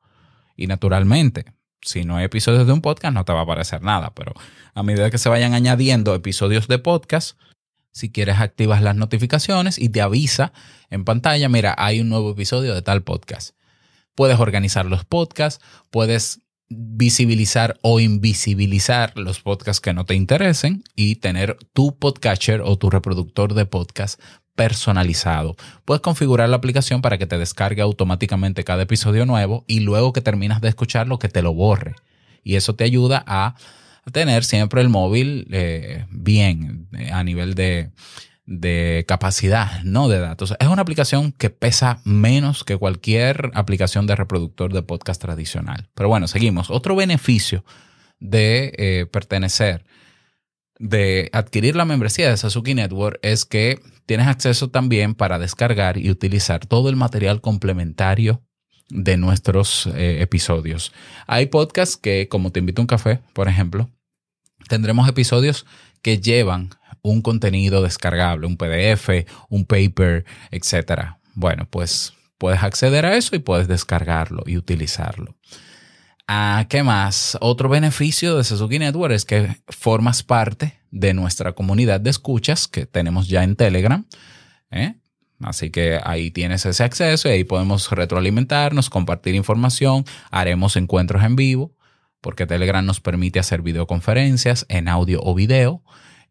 Y 0.57 0.67
naturalmente, 0.67 1.45
si 1.81 2.05
no 2.05 2.17
hay 2.17 2.25
episodios 2.25 2.67
de 2.67 2.73
un 2.73 2.81
podcast 2.81 3.15
no 3.15 3.25
te 3.25 3.33
va 3.33 3.41
a 3.41 3.43
aparecer 3.43 3.83
nada, 3.83 4.15
pero 4.15 4.33
a 4.75 4.83
medida 4.83 5.11
que 5.11 5.19
se 5.19 5.29
vayan 5.29 5.55
añadiendo 5.55 6.15
episodios 6.15 6.67
de 6.67 6.79
podcast, 6.79 7.39
si 7.93 8.11
quieres 8.11 8.41
activas 8.41 8.83
las 8.83 8.97
notificaciones 8.97 9.79
y 9.79 9.89
te 9.89 10.03
avisa 10.03 10.53
en 10.91 11.05
pantalla, 11.05 11.49
mira, 11.49 11.75
hay 11.79 12.01
un 12.01 12.09
nuevo 12.09 12.31
episodio 12.31 12.75
de 12.75 12.83
tal 12.83 13.03
podcast. 13.03 13.57
Puedes 14.17 14.41
organizar 14.41 14.87
los 14.87 15.05
podcasts, 15.05 15.65
puedes 15.91 16.41
visibilizar 16.69 17.79
o 17.83 18.01
invisibilizar 18.01 19.17
los 19.17 19.41
podcasts 19.41 19.81
que 19.81 19.93
no 19.93 20.05
te 20.05 20.17
interesen 20.17 20.83
y 20.97 21.17
tener 21.17 21.57
tu 21.73 21.97
podcatcher 21.97 22.61
o 22.63 22.77
tu 22.77 22.91
reproductor 22.91 23.55
de 23.55 23.67
podcast 23.67 24.21
personalizado. 24.57 25.55
Puedes 25.85 26.01
configurar 26.01 26.49
la 26.49 26.57
aplicación 26.57 27.03
para 27.03 27.19
que 27.19 27.27
te 27.27 27.39
descargue 27.39 27.83
automáticamente 27.83 28.65
cada 28.65 28.83
episodio 28.83 29.27
nuevo 29.27 29.65
y 29.69 29.81
luego 29.81 30.13
que 30.13 30.23
terminas 30.23 30.61
de 30.61 30.71
escucharlo 30.71 31.19
que 31.19 31.29
te 31.29 31.43
lo 31.43 31.55
borre. 31.55 31.95
Y 32.43 32.57
eso 32.57 32.75
te 32.75 32.85
ayuda 32.85 33.23
a 33.27 33.55
tener 34.13 34.45
siempre 34.45 34.81
el 34.81 34.89
móvil 34.89 35.47
eh, 35.53 36.07
bien 36.11 36.89
eh, 36.93 37.11
a 37.13 37.23
nivel 37.23 37.55
de, 37.55 37.91
de 38.47 39.05
capacidad, 39.09 39.83
no 39.83 40.09
de 40.09 40.21
datos. 40.21 40.55
Es 40.61 40.69
una 40.69 40.83
aplicación 40.83 41.33
que 41.33 41.51
pesa 41.51 42.01
menos 42.05 42.63
que 42.63 42.77
cualquier 42.77 43.51
aplicación 43.55 44.07
de 44.07 44.15
reproductor 44.15 44.73
de 44.73 44.83
podcast 44.83 45.21
tradicional. 45.21 45.89
Pero 45.95 46.09
bueno, 46.09 46.29
seguimos. 46.29 46.71
Otro 46.71 46.95
beneficio 46.95 47.65
de 48.21 48.73
eh, 48.79 49.07
pertenecer, 49.07 49.85
de 50.79 51.29
adquirir 51.33 51.75
la 51.75 51.85
membresía 51.85 52.31
de 52.31 52.37
Sasuke 52.37 52.75
Network 52.75 53.19
es 53.23 53.45
que 53.45 53.81
tienes 54.07 54.29
acceso 54.29 54.71
también 54.71 55.15
para 55.15 55.39
descargar 55.39 55.99
y 55.99 56.11
utilizar 56.11 56.67
todo 56.67 56.89
el 56.89 56.97
material 56.97 57.41
complementario 57.41 58.43
de 58.89 59.17
nuestros 59.17 59.89
eh, 59.89 60.23
episodios. 60.23 60.93
Hay 61.27 61.47
podcasts 61.47 61.97
que, 61.97 62.29
como 62.29 62.53
Te 62.53 62.61
invito 62.61 62.81
a 62.81 62.85
un 62.85 62.87
café, 62.87 63.21
por 63.33 63.49
ejemplo, 63.49 63.91
tendremos 64.69 65.09
episodios 65.09 65.67
que 66.03 66.21
llevan 66.21 66.71
un 67.11 67.23
contenido 67.23 67.83
descargable, 67.83 68.47
un 68.47 68.57
PDF, 68.57 69.27
un 69.49 69.65
paper, 69.65 70.25
etc. 70.51 71.17
Bueno, 71.35 71.69
pues 71.71 72.15
puedes 72.39 72.63
acceder 72.63 73.07
a 73.07 73.17
eso 73.17 73.37
y 73.37 73.39
puedes 73.39 73.69
descargarlo 73.69 74.43
y 74.47 74.57
utilizarlo. 74.57 75.37
Ah, 76.29 76.67
¿Qué 76.69 76.83
más? 76.83 77.39
Otro 77.41 77.69
beneficio 77.69 78.37
de 78.37 78.43
Suzuki 78.43 78.81
Network 78.81 79.15
es 79.15 79.25
que 79.25 79.57
formas 79.69 80.25
parte 80.25 80.81
de 80.91 81.15
nuestra 81.15 81.53
comunidad 81.53 82.01
de 82.01 82.11
escuchas 82.11 82.67
que 82.67 82.87
tenemos 82.87 83.29
ya 83.29 83.45
en 83.45 83.55
Telegram. 83.55 84.05
¿eh? 84.73 84.97
Así 85.41 85.71
que 85.71 86.01
ahí 86.03 86.33
tienes 86.33 86.67
ese 86.67 86.83
acceso 86.83 87.29
y 87.29 87.33
ahí 87.33 87.45
podemos 87.45 87.91
retroalimentarnos, 87.91 88.91
compartir 88.91 89.37
información, 89.37 90.05
haremos 90.33 90.75
encuentros 90.77 91.23
en 91.23 91.37
vivo, 91.37 91.77
porque 92.21 92.47
Telegram 92.47 92.85
nos 92.85 93.01
permite 93.01 93.39
hacer 93.39 93.63
videoconferencias 93.63 94.67
en 94.69 94.89
audio 94.89 95.21
o 95.23 95.35
video 95.35 95.85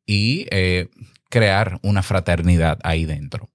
y 0.05 0.45
eh, 0.51 0.89
crear 1.29 1.79
una 1.81 2.03
fraternidad 2.03 2.79
ahí 2.83 3.05
dentro. 3.05 3.49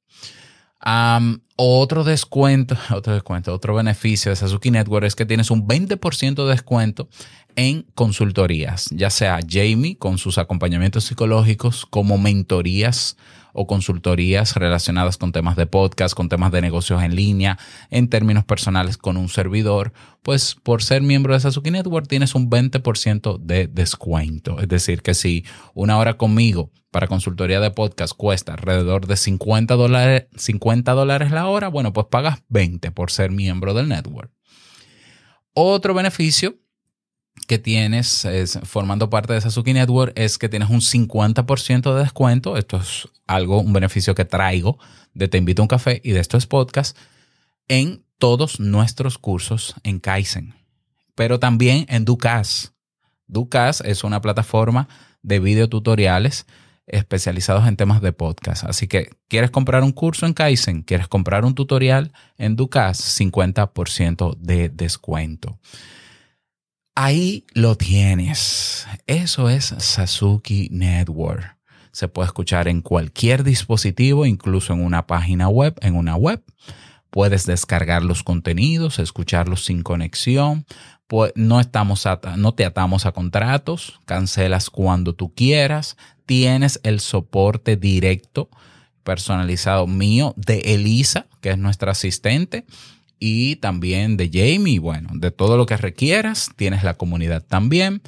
otro 1.56 2.04
descuento, 2.04 2.76
otro 2.94 3.14
descuento, 3.14 3.54
otro 3.54 3.74
beneficio 3.74 4.30
de 4.30 4.36
Sasuke 4.36 4.70
Network 4.70 5.06
es 5.06 5.14
que 5.14 5.26
tienes 5.26 5.50
un 5.50 5.66
20% 5.66 6.44
de 6.44 6.50
descuento 6.50 7.08
en 7.56 7.82
consultorías, 7.94 8.88
ya 8.90 9.10
sea 9.10 9.40
Jamie 9.46 9.96
con 9.98 10.18
sus 10.18 10.38
acompañamientos 10.38 11.04
psicológicos 11.04 11.86
como 11.86 12.18
mentorías 12.18 13.16
o 13.52 13.66
consultorías 13.66 14.54
relacionadas 14.56 15.16
con 15.16 15.32
temas 15.32 15.56
de 15.56 15.66
podcast, 15.66 16.14
con 16.14 16.28
temas 16.28 16.52
de 16.52 16.60
negocios 16.60 17.02
en 17.02 17.14
línea, 17.14 17.58
en 17.90 18.08
términos 18.08 18.44
personales 18.44 18.96
con 18.96 19.16
un 19.16 19.28
servidor, 19.28 19.92
pues 20.22 20.54
por 20.54 20.82
ser 20.82 21.02
miembro 21.02 21.34
de 21.34 21.40
Sasuke 21.40 21.70
Network 21.70 22.08
tienes 22.08 22.34
un 22.34 22.50
20% 22.50 23.38
de 23.38 23.66
descuento. 23.66 24.60
Es 24.60 24.68
decir, 24.68 25.02
que 25.02 25.14
si 25.14 25.44
una 25.74 25.98
hora 25.98 26.16
conmigo 26.16 26.70
para 26.90 27.06
consultoría 27.06 27.60
de 27.60 27.70
podcast 27.70 28.14
cuesta 28.16 28.52
alrededor 28.52 29.06
de 29.06 29.16
50 29.16 29.74
dólares, 29.74 30.26
50 30.36 30.92
dólares 30.92 31.30
la 31.30 31.46
hora, 31.46 31.68
bueno, 31.68 31.92
pues 31.92 32.06
pagas 32.10 32.42
20 32.48 32.90
por 32.90 33.10
ser 33.10 33.30
miembro 33.30 33.74
del 33.74 33.88
network. 33.88 34.32
Otro 35.52 35.94
beneficio 35.94 36.56
que 37.50 37.58
tienes 37.58 38.28
formando 38.62 39.10
parte 39.10 39.32
de 39.32 39.40
Sasuke 39.40 39.74
Network 39.74 40.12
es 40.14 40.38
que 40.38 40.48
tienes 40.48 40.70
un 40.70 40.80
50% 40.80 41.92
de 41.92 42.00
descuento. 42.00 42.56
Esto 42.56 42.76
es 42.76 43.08
algo, 43.26 43.60
un 43.60 43.72
beneficio 43.72 44.14
que 44.14 44.24
traigo 44.24 44.78
de 45.14 45.26
Te 45.26 45.38
Invito 45.38 45.60
a 45.60 45.64
un 45.64 45.68
Café 45.68 46.00
y 46.04 46.12
de 46.12 46.20
estos 46.20 46.46
podcasts 46.46 46.96
en 47.66 48.04
todos 48.18 48.60
nuestros 48.60 49.18
cursos 49.18 49.74
en 49.82 49.98
Kaizen, 49.98 50.54
pero 51.16 51.40
también 51.40 51.86
en 51.88 52.04
Ducas. 52.04 52.72
Ducas 53.26 53.80
es 53.80 54.04
una 54.04 54.20
plataforma 54.20 54.86
de 55.22 55.40
videotutoriales 55.40 56.46
especializados 56.86 57.66
en 57.66 57.76
temas 57.76 58.00
de 58.00 58.12
podcast. 58.12 58.62
Así 58.62 58.86
que, 58.86 59.10
¿quieres 59.26 59.50
comprar 59.50 59.82
un 59.82 59.90
curso 59.90 60.24
en 60.24 60.34
Kaizen? 60.34 60.82
¿Quieres 60.82 61.08
comprar 61.08 61.44
un 61.44 61.56
tutorial 61.56 62.12
en 62.38 62.54
Ducas? 62.54 63.18
50% 63.20 64.36
de 64.38 64.68
descuento. 64.68 65.58
Ahí 66.94 67.44
lo 67.55 67.76
tienes. 67.76 68.87
Eso 69.07 69.48
es 69.48 69.74
Sasuki 69.79 70.68
Network. 70.70 71.57
Se 71.92 72.09
puede 72.09 72.26
escuchar 72.26 72.68
en 72.68 72.83
cualquier 72.83 73.42
dispositivo, 73.42 74.26
incluso 74.26 74.72
en 74.72 74.85
una 74.85 75.07
página 75.07 75.48
web, 75.48 75.74
en 75.81 75.96
una 75.96 76.16
web. 76.16 76.42
Puedes 77.11 77.46
descargar 77.46 78.03
los 78.03 78.22
contenidos, 78.22 78.98
escucharlos 78.98 79.64
sin 79.64 79.83
conexión. 79.83 80.66
No, 81.35 81.59
estamos 81.59 82.07
no 82.37 82.55
te 82.55 82.64
atamos 82.64 83.05
a 83.07 83.12
contratos, 83.12 84.00
cancelas 84.05 84.70
cuando 84.70 85.14
tú 85.14 85.35
quieras. 85.35 85.96
Tienes 86.26 86.79
el 86.85 87.00
soporte 87.00 87.76
directo 87.76 88.48
personalizado 89.03 89.88
mío 89.88 90.35
de 90.37 90.59
Elisa, 90.74 91.26
que 91.40 91.50
es 91.50 91.59
nuestra 91.59 91.92
asistente, 91.92 92.64
y 93.20 93.56
también 93.56 94.16
de 94.16 94.30
Jamie. 94.33 94.80
Bueno, 94.80 95.11
de 95.12 95.30
todo 95.30 95.56
lo 95.56 95.66
que 95.66 95.76
requieras, 95.76 96.50
tienes 96.56 96.83
la 96.83 96.94
comunidad 96.94 97.44
también. 97.46 98.02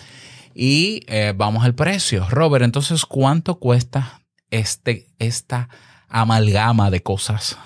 Y 0.54 1.02
eh, 1.06 1.34
vamos 1.36 1.64
al 1.64 1.74
precio. 1.74 2.26
Robert, 2.28 2.64
entonces, 2.64 3.04
¿cuánto 3.06 3.60
cuesta 3.60 4.22
este, 4.50 5.06
esta 5.18 5.68
amalgama 6.08 6.90
de 6.90 7.02
cosas? 7.02 7.58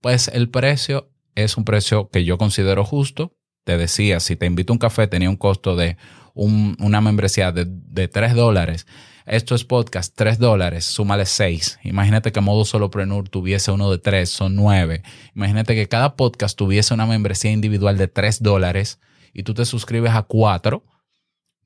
Pues 0.00 0.28
el 0.28 0.50
precio 0.50 1.10
es 1.34 1.56
un 1.56 1.64
precio 1.64 2.10
que 2.10 2.24
yo 2.24 2.36
considero 2.36 2.84
justo. 2.84 3.36
Te 3.64 3.78
decía, 3.78 4.20
si 4.20 4.36
te 4.36 4.46
invito 4.46 4.72
a 4.72 4.74
un 4.74 4.78
café 4.78 5.06
tenía 5.06 5.30
un 5.30 5.36
costo 5.36 5.76
de 5.76 5.96
una 6.34 7.00
membresía 7.00 7.50
de, 7.52 7.66
de 7.66 8.08
3 8.08 8.34
dólares. 8.34 8.86
Esto 9.28 9.54
es 9.54 9.64
podcast, 9.64 10.14
3 10.16 10.38
dólares, 10.38 10.86
súmale 10.86 11.26
6. 11.26 11.80
Imagínate 11.82 12.32
que 12.32 12.40
Modo 12.40 12.64
Solopreneur 12.64 13.28
tuviese 13.28 13.70
uno 13.70 13.90
de 13.90 13.98
3, 13.98 14.28
son 14.28 14.56
9. 14.56 15.02
Imagínate 15.34 15.74
que 15.74 15.86
cada 15.86 16.16
podcast 16.16 16.56
tuviese 16.56 16.94
una 16.94 17.04
membresía 17.04 17.52
individual 17.52 17.98
de 17.98 18.08
3 18.08 18.42
dólares 18.42 19.00
y 19.34 19.42
tú 19.42 19.52
te 19.52 19.66
suscribes 19.66 20.12
a 20.12 20.22
4 20.22 20.82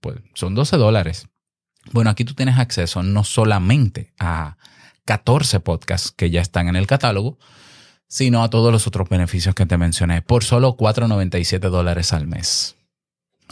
pues 0.00 0.16
son 0.34 0.54
12 0.54 0.76
dólares. 0.76 1.28
Bueno, 1.92 2.10
aquí 2.10 2.24
tú 2.24 2.34
tienes 2.34 2.58
acceso 2.58 3.02
no 3.02 3.22
solamente 3.22 4.12
a 4.18 4.56
14 5.04 5.60
podcasts 5.60 6.10
que 6.10 6.30
ya 6.30 6.40
están 6.40 6.68
en 6.68 6.76
el 6.76 6.88
catálogo, 6.88 7.38
sino 8.08 8.42
a 8.42 8.50
todos 8.50 8.72
los 8.72 8.86
otros 8.88 9.08
beneficios 9.08 9.54
que 9.54 9.66
te 9.66 9.78
mencioné 9.78 10.20
por 10.20 10.42
solo 10.42 10.76
4,97 10.76 11.70
dólares 11.70 12.12
al 12.12 12.26
mes. 12.26 12.76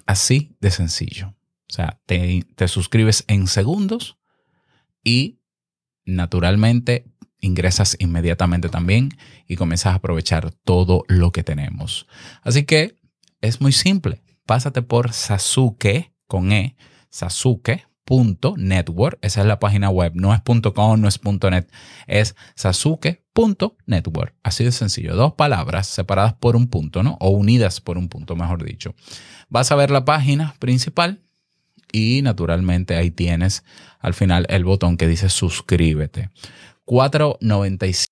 Así 0.04 0.56
de 0.60 0.72
sencillo. 0.72 1.34
O 1.70 1.72
sea, 1.72 2.00
te, 2.06 2.44
te 2.56 2.68
suscribes 2.68 3.24
en 3.28 3.46
segundos 3.46 4.18
y 5.04 5.40
naturalmente 6.04 7.04
ingresas 7.40 7.96
inmediatamente 7.98 8.68
también 8.68 9.10
y 9.46 9.56
comienzas 9.56 9.92
a 9.92 9.96
aprovechar 9.96 10.52
todo 10.64 11.04
lo 11.08 11.32
que 11.32 11.44
tenemos. 11.44 12.06
Así 12.42 12.64
que 12.64 12.96
es 13.40 13.60
muy 13.60 13.72
simple. 13.72 14.22
Pásate 14.46 14.82
por 14.82 15.12
Sasuke 15.12 16.12
con 16.26 16.52
E, 16.52 16.76
sasuke.network. 17.10 19.18
Esa 19.22 19.40
es 19.40 19.46
la 19.46 19.60
página 19.60 19.90
web. 19.90 20.12
No 20.14 20.34
es 20.34 20.40
.com, 20.74 21.00
no 21.00 21.08
es 21.08 21.20
.net. 21.24 21.68
Es 22.06 22.34
sasuke.network. 22.56 24.34
Así 24.42 24.64
de 24.64 24.72
sencillo. 24.72 25.14
Dos 25.14 25.34
palabras 25.34 25.86
separadas 25.86 26.34
por 26.34 26.56
un 26.56 26.68
punto, 26.68 27.02
¿no? 27.02 27.16
O 27.20 27.30
unidas 27.30 27.80
por 27.80 27.96
un 27.96 28.08
punto, 28.08 28.36
mejor 28.36 28.64
dicho. 28.64 28.94
Vas 29.48 29.72
a 29.72 29.76
ver 29.76 29.90
la 29.90 30.04
página 30.04 30.54
principal 30.58 31.22
y 31.92 32.22
naturalmente 32.22 32.96
ahí 32.96 33.10
tienes 33.10 33.64
al 33.98 34.14
final 34.14 34.46
el 34.48 34.64
botón 34.64 34.96
que 34.96 35.06
dice 35.06 35.28
suscríbete. 35.28 36.30
4.95 36.86 38.06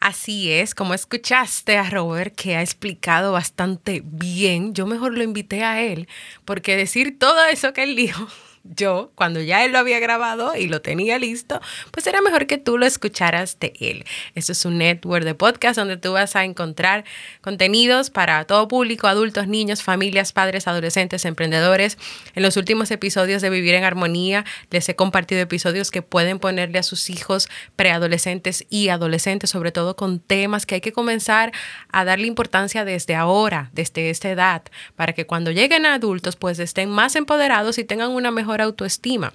Así 0.00 0.50
es, 0.50 0.74
como 0.74 0.94
escuchaste 0.94 1.76
a 1.76 1.90
Robert 1.90 2.34
que 2.34 2.56
ha 2.56 2.62
explicado 2.62 3.32
bastante 3.32 4.00
bien, 4.02 4.72
yo 4.72 4.86
mejor 4.86 5.12
lo 5.12 5.22
invité 5.22 5.62
a 5.62 5.82
él, 5.82 6.08
porque 6.46 6.74
decir 6.74 7.18
todo 7.18 7.44
eso 7.44 7.74
que 7.74 7.82
él 7.82 7.96
dijo 7.96 8.26
yo, 8.62 9.10
cuando 9.14 9.40
ya 9.40 9.64
él 9.64 9.72
lo 9.72 9.78
había 9.78 9.98
grabado 10.00 10.54
y 10.54 10.68
lo 10.68 10.82
tenía 10.82 11.18
listo, 11.18 11.60
pues 11.92 12.06
era 12.06 12.20
mejor 12.20 12.46
que 12.46 12.58
tú 12.58 12.76
lo 12.76 12.84
escucharas 12.84 13.58
de 13.58 13.72
él. 13.80 14.04
Eso 14.34 14.52
es 14.52 14.64
un 14.66 14.76
network 14.76 15.24
de 15.24 15.34
podcast 15.34 15.78
donde 15.78 15.96
tú 15.96 16.12
vas 16.12 16.36
a 16.36 16.44
encontrar 16.44 17.04
contenidos 17.40 18.10
para 18.10 18.44
todo 18.44 18.68
público, 18.68 19.06
adultos, 19.06 19.48
niños, 19.48 19.82
familias, 19.82 20.32
padres, 20.32 20.68
adolescentes, 20.68 21.24
emprendedores. 21.24 21.96
En 22.34 22.42
los 22.42 22.58
últimos 22.58 22.90
episodios 22.90 23.40
de 23.40 23.48
Vivir 23.48 23.74
en 23.74 23.84
Armonía 23.84 24.44
les 24.70 24.88
he 24.90 24.94
compartido 24.94 25.40
episodios 25.40 25.90
que 25.90 26.02
pueden 26.02 26.38
ponerle 26.38 26.78
a 26.78 26.82
sus 26.82 27.08
hijos 27.08 27.48
preadolescentes 27.76 28.66
y 28.68 28.90
adolescentes, 28.90 29.48
sobre 29.48 29.72
todo 29.72 29.96
con 29.96 30.20
temas 30.20 30.66
que 30.66 30.76
hay 30.76 30.80
que 30.82 30.92
comenzar 30.92 31.52
a 31.90 32.04
darle 32.04 32.26
importancia 32.26 32.84
desde 32.84 33.14
ahora, 33.14 33.70
desde 33.72 34.10
esta 34.10 34.28
edad, 34.28 34.62
para 34.96 35.14
que 35.14 35.26
cuando 35.26 35.50
lleguen 35.50 35.86
a 35.86 35.94
adultos 35.94 36.36
pues 36.36 36.58
estén 36.58 36.90
más 36.90 37.16
empoderados 37.16 37.78
y 37.78 37.84
tengan 37.84 38.10
una 38.10 38.30
mejor 38.30 38.49
autoestima. 38.58 39.32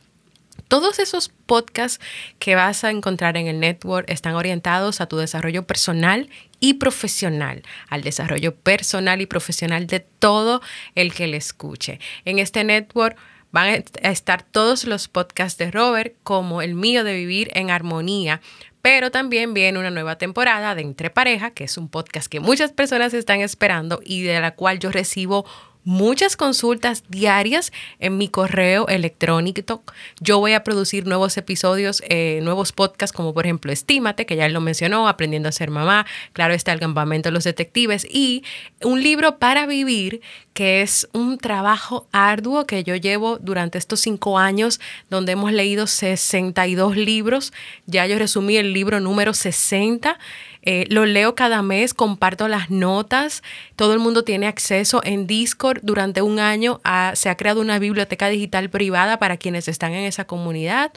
Todos 0.67 0.99
esos 0.99 1.29
podcasts 1.45 2.03
que 2.39 2.55
vas 2.55 2.83
a 2.83 2.89
encontrar 2.89 3.37
en 3.37 3.47
el 3.47 3.59
network 3.59 4.09
están 4.09 4.35
orientados 4.35 4.99
a 4.99 5.05
tu 5.05 5.17
desarrollo 5.17 5.67
personal 5.67 6.29
y 6.59 6.75
profesional, 6.75 7.61
al 7.87 8.01
desarrollo 8.01 8.55
personal 8.55 9.21
y 9.21 9.27
profesional 9.27 9.85
de 9.85 9.99
todo 9.99 10.61
el 10.95 11.13
que 11.13 11.27
le 11.27 11.37
escuche. 11.37 11.99
En 12.25 12.39
este 12.39 12.63
network 12.63 13.15
van 13.51 13.83
a 14.03 14.09
estar 14.09 14.43
todos 14.43 14.85
los 14.85 15.07
podcasts 15.07 15.57
de 15.57 15.71
Robert, 15.71 16.15
como 16.23 16.61
el 16.61 16.73
mío 16.73 17.03
de 17.03 17.13
Vivir 17.13 17.51
en 17.53 17.69
Armonía, 17.69 18.41
pero 18.81 19.11
también 19.11 19.53
viene 19.53 19.79
una 19.79 19.91
nueva 19.91 20.17
temporada 20.17 20.75
de 20.75 20.81
Entre 20.81 21.09
Pareja, 21.09 21.51
que 21.51 21.63
es 21.63 21.77
un 21.77 21.89
podcast 21.89 22.27
que 22.27 22.39
muchas 22.39 22.71
personas 22.71 23.13
están 23.13 23.41
esperando 23.41 24.01
y 24.03 24.23
de 24.23 24.39
la 24.39 24.55
cual 24.55 24.79
yo 24.79 24.91
recibo 24.91 25.45
muchas 25.85 26.35
consultas 26.35 27.03
diarias 27.07 27.71
en 27.99 28.17
mi 28.17 28.27
correo 28.27 28.87
electrónico. 28.87 29.83
Yo 30.19 30.39
voy 30.39 30.53
a 30.53 30.63
producir 30.63 31.05
nuevos 31.05 31.37
episodios, 31.37 32.03
eh, 32.09 32.39
nuevos 32.43 32.71
podcasts, 32.71 33.15
como 33.15 33.33
por 33.33 33.45
ejemplo 33.45 33.71
Estímate, 33.71 34.25
que 34.25 34.35
ya 34.35 34.45
él 34.45 34.53
lo 34.53 34.61
mencionó, 34.61 35.07
Aprendiendo 35.07 35.47
a 35.47 35.51
ser 35.51 35.69
mamá, 35.69 36.05
claro 36.33 36.53
está 36.53 36.73
el 36.73 36.79
campamento 36.79 37.29
de 37.29 37.33
los 37.33 37.43
detectives 37.43 38.05
y 38.09 38.43
un 38.81 39.01
libro 39.01 39.37
para 39.37 39.67
vivir, 39.67 40.21
que 40.53 40.81
es 40.81 41.07
un 41.13 41.37
trabajo 41.37 42.07
arduo 42.11 42.65
que 42.65 42.83
yo 42.83 42.95
llevo 42.95 43.37
durante 43.37 43.77
estos 43.77 43.99
cinco 43.99 44.39
años, 44.39 44.79
donde 45.09 45.33
hemos 45.33 45.51
leído 45.51 45.85
62 45.85 46.97
libros. 46.97 47.53
Ya 47.85 48.07
yo 48.07 48.17
resumí 48.17 48.57
el 48.57 48.73
libro 48.73 48.99
número 48.99 49.33
60 49.33 50.17
eh, 50.65 50.85
lo 50.89 51.05
leo 51.05 51.35
cada 51.35 51.61
mes, 51.61 51.93
comparto 51.93 52.47
las 52.47 52.69
notas, 52.69 53.43
todo 53.75 53.93
el 53.93 53.99
mundo 53.99 54.23
tiene 54.23 54.47
acceso 54.47 55.01
en 55.03 55.27
Discord. 55.27 55.79
Durante 55.83 56.21
un 56.21 56.39
año 56.39 56.81
se 57.13 57.29
ha 57.29 57.37
creado 57.37 57.61
una 57.61 57.79
biblioteca 57.79 58.29
digital 58.29 58.69
privada 58.69 59.19
para 59.19 59.37
quienes 59.37 59.67
están 59.67 59.93
en 59.93 60.05
esa 60.05 60.25
comunidad. 60.25 60.91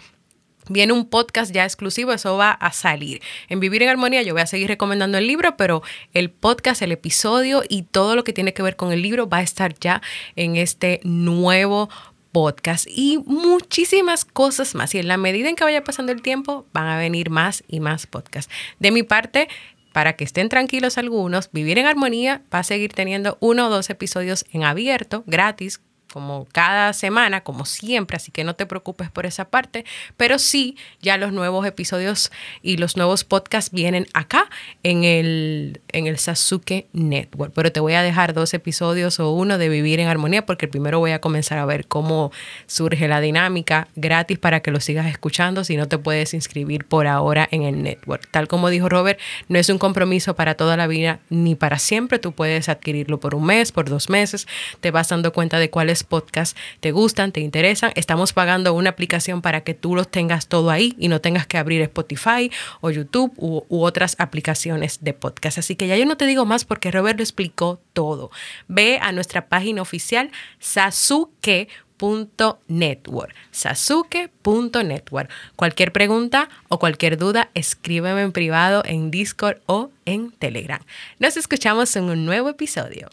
Viene 0.69 0.93
un 0.93 1.09
podcast 1.09 1.53
ya 1.53 1.65
exclusivo, 1.65 2.13
eso 2.13 2.37
va 2.37 2.51
a 2.51 2.73
salir. 2.73 3.23
En 3.49 3.59
Vivir 3.59 3.83
en 3.83 3.89
Armonía 3.89 4.23
yo 4.23 4.35
voy 4.35 4.43
a 4.43 4.47
seguir 4.47 4.69
recomendando 4.69 5.17
el 5.17 5.27
libro, 5.27 5.57
pero 5.57 5.83
el 6.13 6.31
podcast, 6.31 6.83
el 6.83 6.93
episodio 6.93 7.63
y 7.67 7.83
todo 7.83 8.17
lo 8.17 8.25
que 8.25 8.35
tiene 8.35 8.53
que 8.53 8.63
ver 8.63 8.77
con 8.77 8.93
el 8.93 9.01
libro 9.01 9.29
va 9.29 9.39
a 9.39 9.43
estar 9.43 9.75
ya 9.79 10.03
en 10.37 10.57
este 10.57 11.01
nuevo 11.05 11.89
podcast 12.33 12.87
y 12.89 13.19
muchísimas 13.27 14.25
cosas 14.25 14.75
más. 14.75 14.95
Y 14.95 14.99
en 14.99 15.09
la 15.09 15.17
medida 15.17 15.49
en 15.49 15.57
que 15.57 15.65
vaya 15.65 15.85
pasando 15.85 16.13
el 16.13 16.23
tiempo, 16.23 16.67
van 16.73 16.89
a 16.89 16.99
venir 16.99 17.31
más 17.31 17.65
y 17.69 17.81
más 17.81 18.07
podcasts. 18.07 18.53
De 18.79 18.91
mi 18.91 19.03
parte, 19.03 19.49
para 19.93 20.15
que 20.15 20.25
estén 20.25 20.49
tranquilos 20.49 20.99
algunos, 20.99 21.51
Vivir 21.53 21.79
en 21.79 21.87
Armonía 21.87 22.43
va 22.55 22.61
a 22.61 22.65
seguir 22.65 22.93
teniendo 22.93 23.37
uno 23.41 23.67
o 23.67 23.71
dos 23.71 23.91
episodios 23.91 24.45
en 24.53 24.65
abierto, 24.65 25.25
gratis, 25.27 25.81
como 26.13 26.47
cada 26.53 26.93
semana, 26.93 27.43
como 27.43 27.65
siempre, 27.65 28.17
así 28.17 28.33
que 28.33 28.45
no 28.45 28.55
te 28.55 28.67
preocupes 28.67 29.11
por 29.11 29.27
esa 29.27 29.47
parte, 29.47 29.85
pero 30.17 30.39
sí, 30.39 30.77
ya 31.01 31.17
los 31.19 31.33
nuevos 31.33 31.67
episodios 31.67 32.31
y 32.63 32.77
los 32.77 32.97
nuevos 32.97 33.25
podcasts 33.25 33.71
vienen 33.73 34.07
acá 34.15 34.49
en 34.83 35.05
el, 35.05 35.81
en 35.93 36.07
el 36.07 36.19
Sasuke 36.19 36.87
Network, 36.93 37.53
pero 37.55 37.73
te 37.73 37.81
voy 37.81 37.95
a 37.95 38.03
dejar 38.03 38.33
dos 38.33 38.55
episodios 38.55 39.21
o 39.21 39.33
uno 39.33 39.59
de 39.59 39.69
Vivir 39.69 40.01
en 40.01 40.09
Armonía, 40.09 40.47
porque 40.47 40.69
primero 40.69 40.99
voy 40.99 41.13
a 41.13 41.21
comenzar 41.21 41.59
a 41.59 41.67
ver 41.67 41.87
cómo 41.87 42.33
surge 42.67 43.09
la 43.09 43.21
dinámica 43.21 43.89
gratis 43.97 44.39
para 44.39 44.61
que 44.61 44.71
lo 44.71 44.81
sigas 44.81 45.07
escuchando 45.07 45.65
si 45.65 45.77
no 45.77 45.89
te 45.89 45.99
puedes 45.99 46.35
inscribir 46.35 46.85
por 46.85 47.07
ahora 47.07 47.49
en 47.51 47.63
el 47.63 47.83
network. 47.83 48.29
Tal 48.31 48.49
como 48.49 48.71
dijo 48.71 48.89
Robert, 48.89 49.19
no 49.49 49.59
es 49.59 49.69
un 49.69 49.79
compromiso 49.79 50.35
para 50.35 50.55
toda 50.55 50.77
la 50.77 50.87
vida 50.87 51.21
ni 51.29 51.55
para 51.55 51.79
siempre, 51.79 52.19
tú 52.19 52.33
puedes 52.33 52.69
adquirirlo 52.69 53.21
por 53.21 53.35
un 53.35 53.47
mes, 53.47 53.73
por 53.73 53.89
dos 53.89 54.09
meses, 54.09 54.47
te 54.81 54.91
vas 54.91 55.09
dando 55.09 55.33
cuenta 55.33 55.59
de 55.59 55.71
cuáles 55.71 55.98
diferentes 55.99 56.05
podcasts 56.05 56.57
te 56.81 56.93
gustan, 56.93 57.33
te 57.33 57.41
interesan. 57.41 57.93
Estamos 57.95 58.33
pagando 58.33 58.73
una 58.75 58.91
aplicación 58.91 59.43
para 59.43 59.63
que 59.63 59.75
tú 59.75 59.95
los 59.95 60.09
tengas 60.09 60.49
todo 60.49 60.71
ahí 60.71 60.95
y 60.99 61.09
no 61.09 61.21
tengas 61.21 61.47
que 61.47 61.59
abrir 61.59 61.83
Spotify 61.83 62.51
o 62.81 62.91
YouTube 62.91 63.33
u, 63.37 63.65
u 63.69 63.83
otras 63.83 64.17
aplicaciones 64.19 64.99
de 65.03 65.13
podcast. 65.15 65.59
Así 65.59 65.77
que 65.77 65.87
ya 65.87 65.97
yo 65.97 66.07
no 66.07 66.17
te 66.17 66.27
digo 66.27 66.47
más 66.47 66.65
porque 66.65 66.91
Robert 66.91 67.19
lo 67.19 67.23
explicó 67.23 67.81
todo. 67.93 68.31
Ve 68.69 68.99
a 69.01 69.13
nuestra 69.13 69.49
página 69.49 69.83
oficial 69.83 70.31
sasuke.network. 70.59 73.35
Sasuke.network. 73.51 75.31
Cualquier 75.57 75.93
pregunta 75.93 76.49
o 76.69 76.79
cualquier 76.79 77.19
duda, 77.19 77.51
escríbeme 77.55 78.23
en 78.23 78.33
privado 78.33 78.83
en 78.85 79.11
Discord 79.11 79.59
o 79.67 79.91
en 80.05 80.31
Telegram. 80.33 80.81
Nos 81.19 81.37
escuchamos 81.37 81.95
en 81.97 82.05
un 82.05 82.25
nuevo 82.25 82.49
episodio. 82.49 83.09